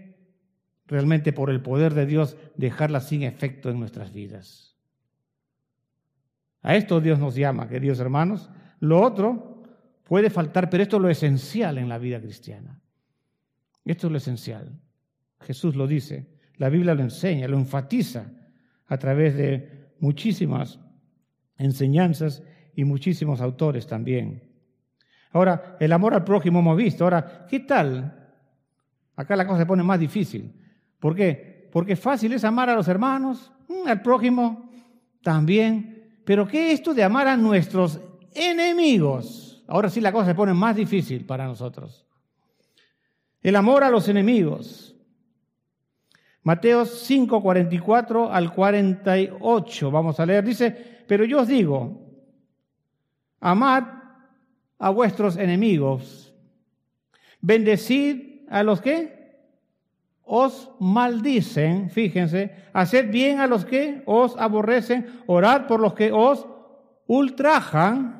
[0.88, 4.76] realmente por el poder de Dios dejarla sin efecto en nuestras vidas.
[6.62, 8.50] A esto Dios nos llama, queridos hermanos.
[8.80, 9.64] Lo otro
[10.04, 12.82] puede faltar, pero esto es lo esencial en la vida cristiana.
[13.86, 14.80] Esto es lo esencial.
[15.42, 18.32] Jesús lo dice, la Biblia lo enseña, lo enfatiza
[18.88, 20.80] a través de muchísimas
[21.58, 22.44] enseñanzas
[22.76, 24.44] y muchísimos autores también.
[25.32, 27.04] Ahora, el amor al prójimo hemos visto.
[27.04, 28.34] Ahora, ¿qué tal?
[29.16, 30.54] Acá la cosa se pone más difícil.
[31.08, 31.70] ¿Por qué?
[31.72, 34.70] Porque fácil es amar a los hermanos, mm, al prójimo
[35.22, 36.20] también.
[36.26, 38.02] Pero ¿qué es esto de amar a nuestros
[38.36, 39.64] enemigos?
[39.70, 42.06] Ahora sí la cosa se pone más difícil para nosotros.
[43.42, 44.98] El amor a los enemigos.
[46.44, 52.02] Mateo 5, 44 al 48, vamos a leer, dice, pero yo os digo,
[53.40, 53.84] amad
[54.78, 56.34] a vuestros enemigos,
[57.40, 59.17] bendecid a los que
[60.28, 66.46] os maldicen, fíjense, haced bien a los que os aborrecen, orad por los que os
[67.08, 68.18] ultrajan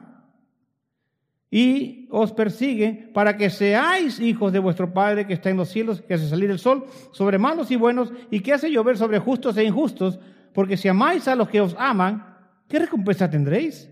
[1.52, 6.02] y os persiguen para que seáis hijos de vuestro Padre que está en los cielos,
[6.02, 9.58] que hace salir el sol sobre malos y buenos y que hace llover sobre justos
[9.58, 10.20] e injustos,
[10.54, 13.90] porque si amáis a los que os aman, ¿qué recompensa tendréis?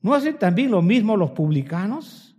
[0.00, 2.36] ¿No hacen también lo mismo los publicanos?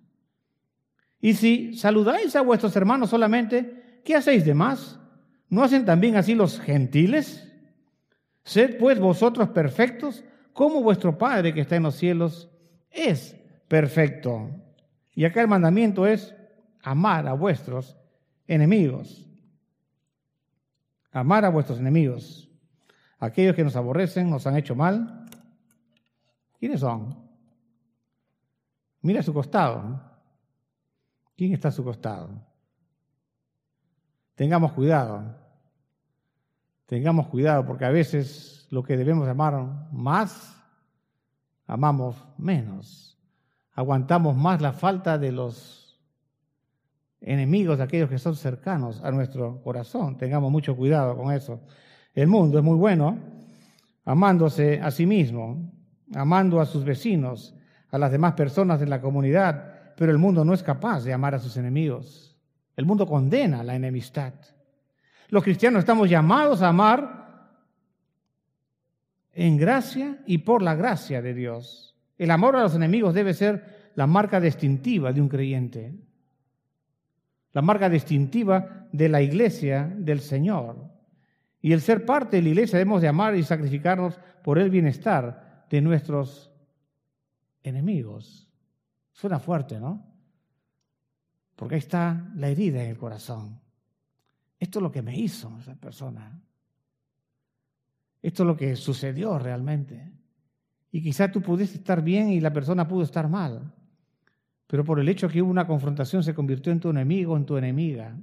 [1.20, 4.98] Y si saludáis a vuestros hermanos solamente, ¿qué hacéis de más?
[5.50, 7.52] ¿No hacen también así los gentiles?
[8.44, 12.50] Sed pues vosotros perfectos, como vuestro Padre que está en los cielos
[12.89, 13.36] es
[13.68, 14.50] perfecto.
[15.13, 16.34] Y acá el mandamiento es
[16.82, 17.98] amar a vuestros
[18.48, 19.28] enemigos.
[21.12, 22.50] Amar a vuestros enemigos.
[23.20, 25.26] Aquellos que nos aborrecen, nos han hecho mal.
[26.60, 27.18] ¿Quiénes son?
[29.02, 30.02] Mira a su costado.
[31.36, 32.55] ¿Quién está a su costado?
[34.36, 35.24] Tengamos cuidado.
[36.86, 40.56] Tengamos cuidado porque a veces lo que debemos amar más,
[41.65, 43.15] amamos menos
[43.76, 46.00] aguantamos más la falta de los
[47.21, 50.17] enemigos, de aquellos que son cercanos a nuestro corazón.
[50.17, 51.62] Tengamos mucho cuidado con eso.
[52.13, 53.19] El mundo es muy bueno,
[54.06, 55.71] amándose a sí mismo,
[56.13, 57.54] amando a sus vecinos,
[57.89, 61.36] a las demás personas de la comunidad, pero el mundo no es capaz de amar
[61.36, 62.35] a sus enemigos.
[62.76, 64.34] El mundo condena la enemistad.
[65.30, 67.26] Los cristianos estamos llamados a amar
[69.32, 71.96] en gracia y por la gracia de Dios.
[72.18, 75.94] El amor a los enemigos debe ser la marca distintiva de un creyente,
[77.52, 80.92] la marca distintiva de la iglesia del Señor.
[81.62, 85.66] Y el ser parte de la iglesia debemos de amar y sacrificarnos por el bienestar
[85.70, 86.52] de nuestros
[87.64, 88.49] enemigos.
[89.12, 90.14] Suena fuerte, ¿no?
[91.56, 93.60] Porque ahí está la herida en el corazón.
[94.60, 96.39] Esto es lo que me hizo esa persona.
[98.22, 100.12] Esto es lo que sucedió realmente.
[100.91, 103.74] Y quizá tú pudiste estar bien y la persona pudo estar mal.
[104.68, 107.58] Pero por el hecho que hubo una confrontación se convirtió en tu enemigo, en tu
[107.58, 108.18] enemiga.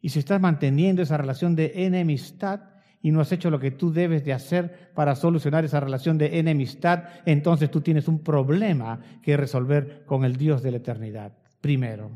[0.00, 2.60] Y si estás manteniendo esa relación de enemistad
[3.02, 6.38] y no has hecho lo que tú debes de hacer para solucionar esa relación de
[6.38, 11.32] enemistad, entonces tú tienes un problema que resolver con el Dios de la eternidad,
[11.62, 12.10] primero.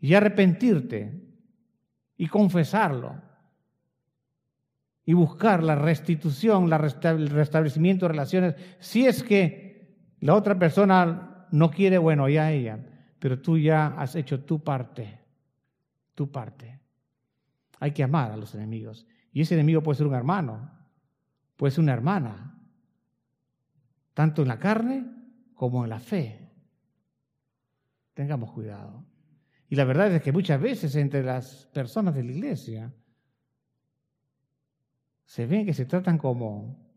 [0.00, 1.20] Y arrepentirte
[2.16, 3.20] y confesarlo
[5.04, 11.70] y buscar la restitución, el restablecimiento de relaciones, si es que la otra persona no
[11.70, 12.78] quiere, bueno, ya ella,
[13.18, 15.18] pero tú ya has hecho tu parte,
[16.14, 16.80] tu parte.
[17.80, 19.06] Hay que amar a los enemigos.
[19.32, 20.70] Y ese enemigo puede ser un hermano,
[21.56, 22.58] puede ser una hermana,
[24.14, 25.06] tanto en la carne
[25.54, 26.49] como en la fe.
[28.14, 29.04] Tengamos cuidado.
[29.68, 32.92] Y la verdad es que muchas veces entre las personas de la iglesia
[35.24, 36.90] se ven que se tratan como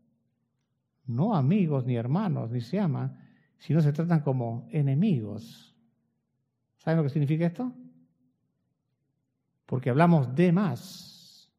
[1.06, 3.16] no amigos ni hermanos, ni se aman,
[3.58, 5.76] sino se tratan como enemigos.
[6.76, 7.72] ¿Saben lo que significa esto?
[9.66, 11.50] Porque hablamos de más,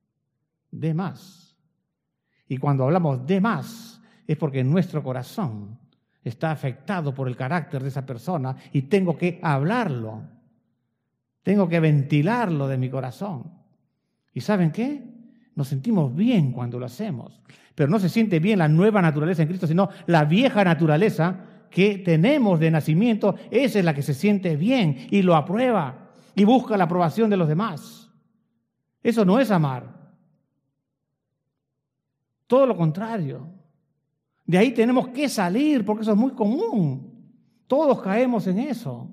[0.69, 1.57] de más.
[2.47, 5.79] Y cuando hablamos de más es porque nuestro corazón
[6.29, 10.23] está afectado por el carácter de esa persona y tengo que hablarlo,
[11.43, 13.53] tengo que ventilarlo de mi corazón.
[14.33, 15.03] ¿Y saben qué?
[15.55, 17.39] Nos sentimos bien cuando lo hacemos,
[17.75, 21.99] pero no se siente bien la nueva naturaleza en Cristo, sino la vieja naturaleza que
[21.99, 26.75] tenemos de nacimiento, esa es la que se siente bien y lo aprueba y busca
[26.75, 28.09] la aprobación de los demás.
[29.03, 29.93] Eso no es amar.
[32.47, 33.54] Todo lo contrario.
[34.45, 37.11] De ahí tenemos que salir porque eso es muy común.
[37.67, 39.11] Todos caemos en eso.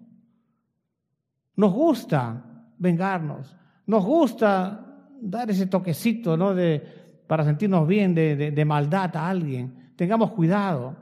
[1.57, 2.45] Nos gusta
[2.79, 3.57] vengarnos.
[3.87, 6.55] Nos gusta dar ese toquecito ¿no?
[6.55, 6.83] de,
[7.27, 9.93] para sentirnos bien de, de maldad a alguien.
[9.97, 10.97] Tengamos cuidado.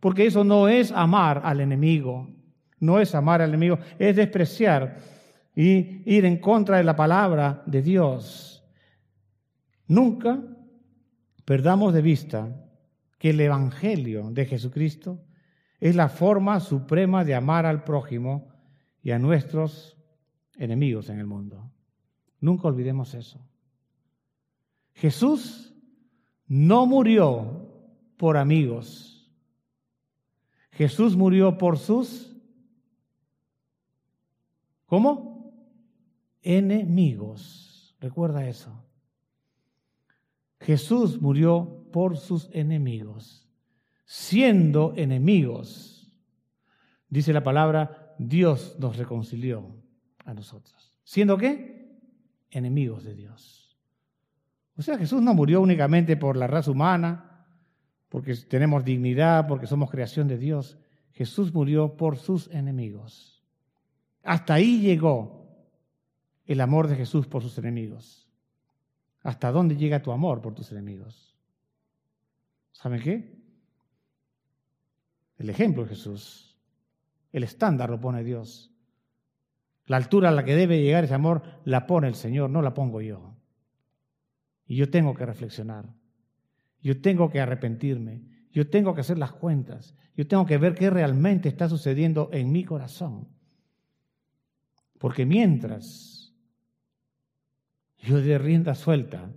[0.00, 2.28] Porque eso no es amar al enemigo.
[2.80, 3.78] No es amar al enemigo.
[3.98, 4.98] Es despreciar
[5.56, 8.62] y ir en contra de la palabra de Dios.
[9.86, 10.38] Nunca
[11.44, 12.63] perdamos de vista
[13.24, 15.24] que el Evangelio de Jesucristo
[15.80, 18.52] es la forma suprema de amar al prójimo
[19.02, 19.96] y a nuestros
[20.56, 21.72] enemigos en el mundo.
[22.38, 23.40] Nunca olvidemos eso.
[24.92, 25.74] Jesús
[26.48, 27.66] no murió
[28.18, 29.34] por amigos.
[30.72, 32.36] Jesús murió por sus...
[34.84, 35.50] ¿Cómo?
[36.42, 37.96] Enemigos.
[38.00, 38.84] Recuerda eso.
[40.60, 43.48] Jesús murió por sus enemigos,
[44.04, 46.12] siendo enemigos.
[47.08, 49.80] Dice la palabra, Dios nos reconcilió
[50.24, 50.98] a nosotros.
[51.04, 52.00] ¿Siendo qué?
[52.50, 53.78] Enemigos de Dios.
[54.76, 57.46] O sea, Jesús no murió únicamente por la raza humana,
[58.08, 60.76] porque tenemos dignidad, porque somos creación de Dios.
[61.12, 63.44] Jesús murió por sus enemigos.
[64.24, 65.46] Hasta ahí llegó
[66.44, 68.28] el amor de Jesús por sus enemigos.
[69.22, 71.33] ¿Hasta dónde llega tu amor por tus enemigos?
[72.74, 73.34] ¿Saben qué?
[75.38, 76.58] El ejemplo de Jesús.
[77.32, 78.72] El estándar lo pone Dios.
[79.86, 82.74] La altura a la que debe llegar ese amor la pone el Señor, no la
[82.74, 83.36] pongo yo.
[84.66, 85.94] Y yo tengo que reflexionar.
[86.82, 88.22] Yo tengo que arrepentirme.
[88.50, 89.94] Yo tengo que hacer las cuentas.
[90.16, 93.28] Yo tengo que ver qué realmente está sucediendo en mi corazón.
[94.98, 96.34] Porque mientras
[97.98, 99.30] yo de rienda suelta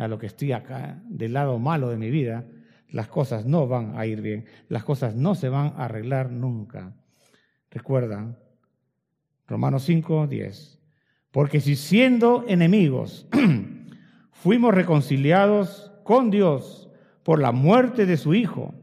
[0.00, 2.46] a lo que estoy acá, del lado malo de mi vida,
[2.88, 6.96] las cosas no van a ir bien, las cosas no se van a arreglar nunca.
[7.70, 8.34] Recuerda,
[9.46, 10.80] Romanos 5, 10.
[11.30, 13.28] Porque si siendo enemigos
[14.32, 16.90] fuimos reconciliados con Dios
[17.22, 18.74] por la muerte de su Hijo,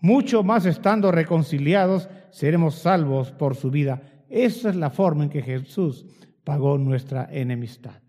[0.00, 4.02] mucho más estando reconciliados seremos salvos por su vida.
[4.28, 6.06] Esa es la forma en que Jesús
[6.42, 8.05] pagó nuestra enemistad.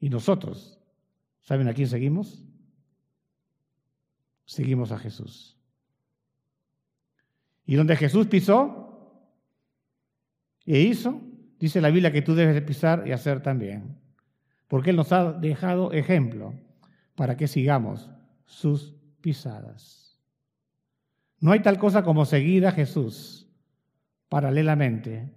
[0.00, 0.78] ¿Y nosotros?
[1.42, 2.42] ¿Saben a quién seguimos?
[4.46, 5.56] Seguimos a Jesús.
[7.66, 9.26] Y donde Jesús pisó
[10.66, 11.20] e hizo,
[11.58, 13.98] dice la Biblia que tú debes de pisar y hacer también.
[14.66, 16.54] Porque Él nos ha dejado ejemplo
[17.14, 18.10] para que sigamos
[18.44, 20.18] sus pisadas.
[21.38, 23.48] No hay tal cosa como seguir a Jesús
[24.28, 25.34] paralelamente.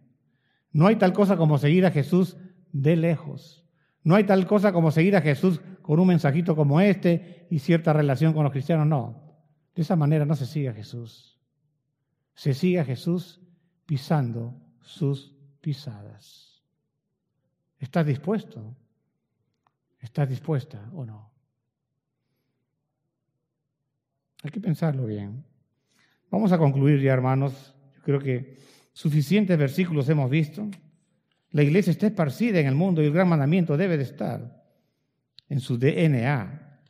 [0.71, 2.37] No hay tal cosa como seguir a Jesús
[2.71, 3.62] de lejos.
[4.03, 7.93] No hay tal cosa como seguir a Jesús con un mensajito como este y cierta
[7.93, 9.21] relación con los cristianos, no.
[9.75, 11.39] De esa manera no se sigue a Jesús.
[12.35, 13.41] Se sigue a Jesús
[13.85, 16.63] pisando sus pisadas.
[17.79, 18.75] ¿Estás dispuesto?
[19.99, 21.31] ¿Estás dispuesta o no?
[24.43, 25.45] Hay que pensarlo bien.
[26.29, 27.73] Vamos a concluir ya, hermanos.
[27.95, 28.57] Yo creo que
[28.91, 30.69] suficientes versículos hemos visto.
[31.53, 34.63] La iglesia está esparcida en el mundo y el gran mandamiento debe de estar
[35.49, 36.81] en su DNA.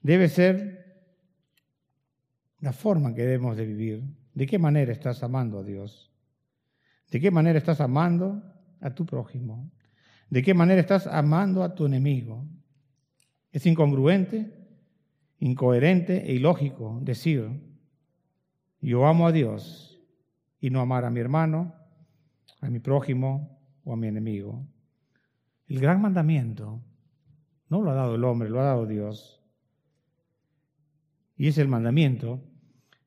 [0.00, 1.02] Debe ser
[2.60, 4.04] la forma en que debemos de vivir.
[4.34, 6.12] ¿De qué manera estás amando a Dios?
[7.10, 8.40] ¿De qué manera estás amando
[8.80, 9.68] a tu prójimo?
[10.30, 12.46] ¿De qué manera estás amando a tu enemigo?
[13.50, 14.54] Es incongruente,
[15.40, 17.50] incoherente e ilógico decir,
[18.80, 20.00] yo amo a Dios
[20.60, 21.74] y no amar a mi hermano,
[22.60, 23.57] a mi prójimo
[23.88, 24.66] o a mi enemigo.
[25.66, 26.82] El gran mandamiento
[27.70, 29.42] no lo ha dado el hombre, lo ha dado Dios.
[31.36, 32.44] Y es el mandamiento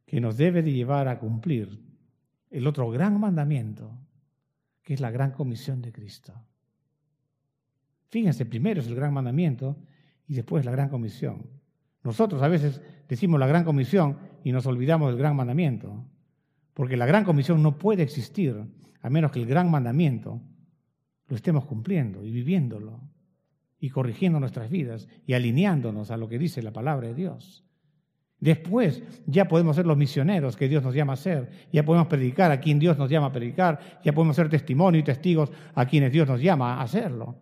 [0.07, 1.84] que nos debe de llevar a cumplir
[2.49, 3.95] el otro gran mandamiento,
[4.82, 6.34] que es la gran comisión de Cristo.
[8.09, 9.77] Fíjense, primero es el gran mandamiento
[10.27, 11.47] y después la gran comisión.
[12.03, 16.03] Nosotros a veces decimos la gran comisión y nos olvidamos del gran mandamiento,
[16.73, 18.65] porque la gran comisión no puede existir
[18.99, 20.41] a menos que el gran mandamiento
[21.32, 22.99] lo estemos cumpliendo y viviéndolo
[23.79, 27.63] y corrigiendo nuestras vidas y alineándonos a lo que dice la palabra de Dios.
[28.41, 32.51] Después ya podemos ser los misioneros que Dios nos llama a ser, ya podemos predicar
[32.51, 36.11] a quien Dios nos llama a predicar, ya podemos ser testimonio y testigos a quienes
[36.11, 37.38] Dios nos llama a hacerlo.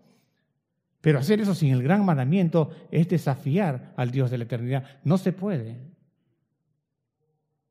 [1.02, 4.84] Pero hacer eso sin el gran mandamiento es desafiar al Dios de la eternidad.
[5.04, 5.80] No se puede.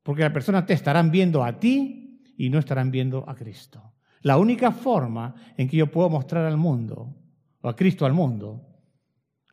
[0.03, 3.93] Porque las personas te estarán viendo a ti y no estarán viendo a Cristo.
[4.21, 7.15] La única forma en que yo puedo mostrar al mundo,
[7.61, 8.65] o a Cristo al mundo,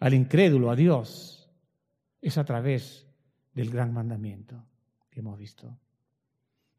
[0.01, 1.51] al incrédulo, a Dios,
[2.21, 3.07] es a través
[3.55, 4.64] del gran mandamiento
[5.11, 5.79] que hemos visto.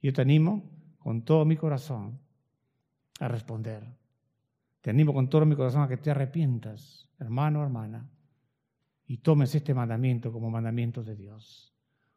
[0.01, 0.69] Yo te animo
[0.99, 2.19] con todo mi corazón
[3.19, 3.83] a responder.
[4.81, 8.09] Te animo con todo mi corazón a que te arrepientas, hermano hermana,
[9.07, 11.73] y tomes este mandamiento como mandamiento de Dios.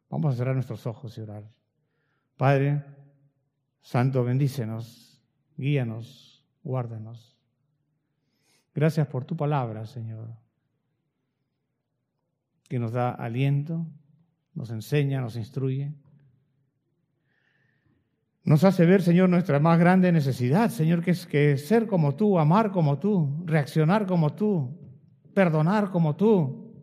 [0.09, 1.49] Vamos a cerrar nuestros ojos y orar.
[2.37, 2.83] Padre,
[3.81, 5.10] Santo, bendícenos,
[5.57, 7.37] guíanos, guárdanos.
[8.73, 10.29] Gracias por tu palabra, Señor,
[12.69, 13.85] que nos da aliento,
[14.53, 15.93] nos enseña, nos instruye.
[18.43, 22.39] Nos hace ver, Señor, nuestra más grande necesidad, Señor, que es que ser como tú,
[22.39, 24.75] amar como tú, reaccionar como tú,
[25.33, 26.73] perdonar como tú,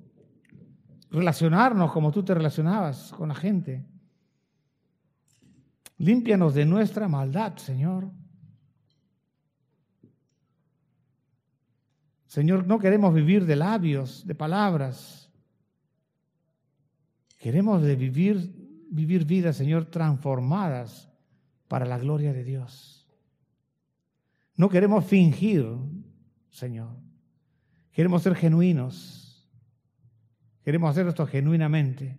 [1.10, 3.84] relacionarnos como tú te relacionabas con la gente.
[5.96, 8.08] Límpianos de nuestra maldad, Señor.
[12.28, 15.30] Señor, no queremos vivir de labios, de palabras.
[17.38, 18.54] Queremos vivir,
[18.90, 21.10] vivir vidas, Señor, transformadas
[21.68, 23.08] para la gloria de Dios.
[24.56, 25.64] No queremos fingir,
[26.50, 26.94] Señor.
[27.92, 29.48] Queremos ser genuinos.
[30.62, 32.18] Queremos hacer esto genuinamente.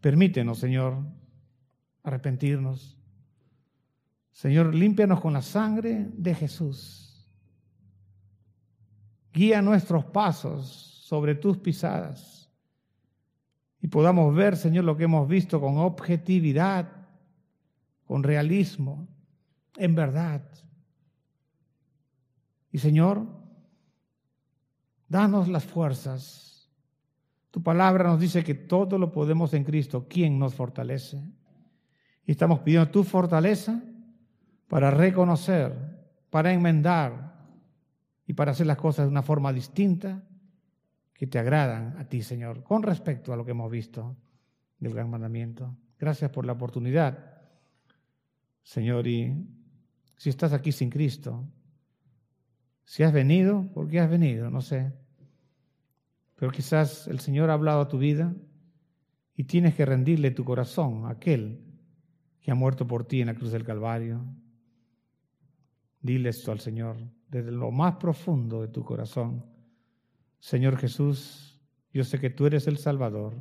[0.00, 0.98] Permítenos, Señor,
[2.04, 2.96] arrepentirnos.
[4.30, 7.05] Señor, límpianos con la sangre de Jesús.
[9.36, 10.66] Guía nuestros pasos
[11.04, 12.50] sobre tus pisadas
[13.82, 16.90] y podamos ver, Señor, lo que hemos visto con objetividad
[18.06, 19.06] con realismo,
[19.76, 20.40] en verdad.
[22.72, 23.26] Y Señor,
[25.06, 26.70] danos las fuerzas.
[27.50, 31.22] Tu palabra nos dice que todo lo podemos en Cristo, quien nos fortalece.
[32.24, 33.82] Y estamos pidiendo tu fortaleza
[34.66, 35.74] para reconocer,
[36.30, 37.25] para enmendar
[38.26, 40.24] y para hacer las cosas de una forma distinta
[41.14, 44.16] que te agradan a ti, Señor, con respecto a lo que hemos visto
[44.78, 45.76] del gran mandamiento.
[45.98, 47.36] Gracias por la oportunidad
[48.66, 49.32] Señor, y
[50.16, 51.48] si estás aquí sin Cristo,
[52.84, 54.50] si has venido, ¿por qué has venido?
[54.50, 54.92] No sé.
[56.34, 58.34] Pero quizás el Señor ha hablado a tu vida
[59.36, 61.60] y tienes que rendirle tu corazón a aquel
[62.40, 64.24] que ha muerto por ti en la cruz del Calvario.
[66.00, 66.96] Dile esto al Señor
[67.28, 69.44] desde lo más profundo de tu corazón.
[70.38, 71.60] Señor Jesús,
[71.92, 73.34] yo sé que tú eres el Salvador.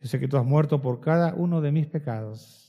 [0.00, 2.64] Yo sé que tú has muerto por cada uno de mis pecados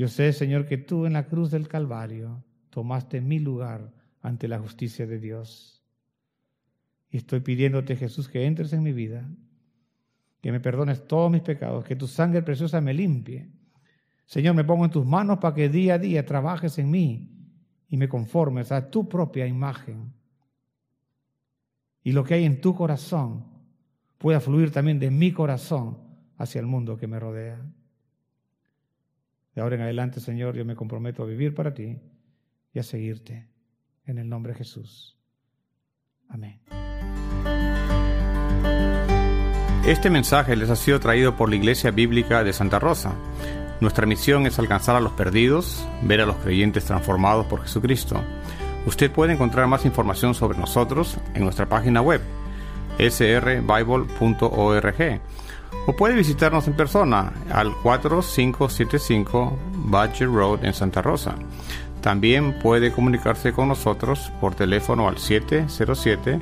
[0.00, 3.92] yo sé, Señor, que tú en la cruz del Calvario tomaste mi lugar
[4.22, 5.84] ante la justicia de Dios.
[7.10, 9.28] Y estoy pidiéndote, Jesús, que entres en mi vida,
[10.40, 13.50] que me perdones todos mis pecados, que tu sangre preciosa me limpie.
[14.24, 17.39] Señor, me pongo en tus manos para que día a día trabajes en mí
[17.90, 20.12] y me conformes a tu propia imagen.
[22.02, 23.44] Y lo que hay en tu corazón
[24.16, 25.98] pueda fluir también de mi corazón
[26.38, 27.60] hacia el mundo que me rodea.
[29.54, 31.98] De ahora en adelante, Señor, yo me comprometo a vivir para ti
[32.72, 33.48] y a seguirte.
[34.06, 35.16] En el nombre de Jesús.
[36.28, 36.60] Amén.
[39.86, 43.14] Este mensaje les ha sido traído por la Iglesia Bíblica de Santa Rosa.
[43.80, 48.20] Nuestra misión es alcanzar a los perdidos, ver a los creyentes transformados por Jesucristo.
[48.86, 52.20] Usted puede encontrar más información sobre nosotros en nuestra página web
[52.98, 54.50] srbible.org
[55.86, 61.36] o puede visitarnos en persona al 4575 Badger Road en Santa Rosa.
[62.02, 66.40] También puede comunicarse con nosotros por teléfono al 707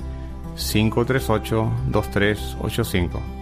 [0.56, 3.37] 538 2385.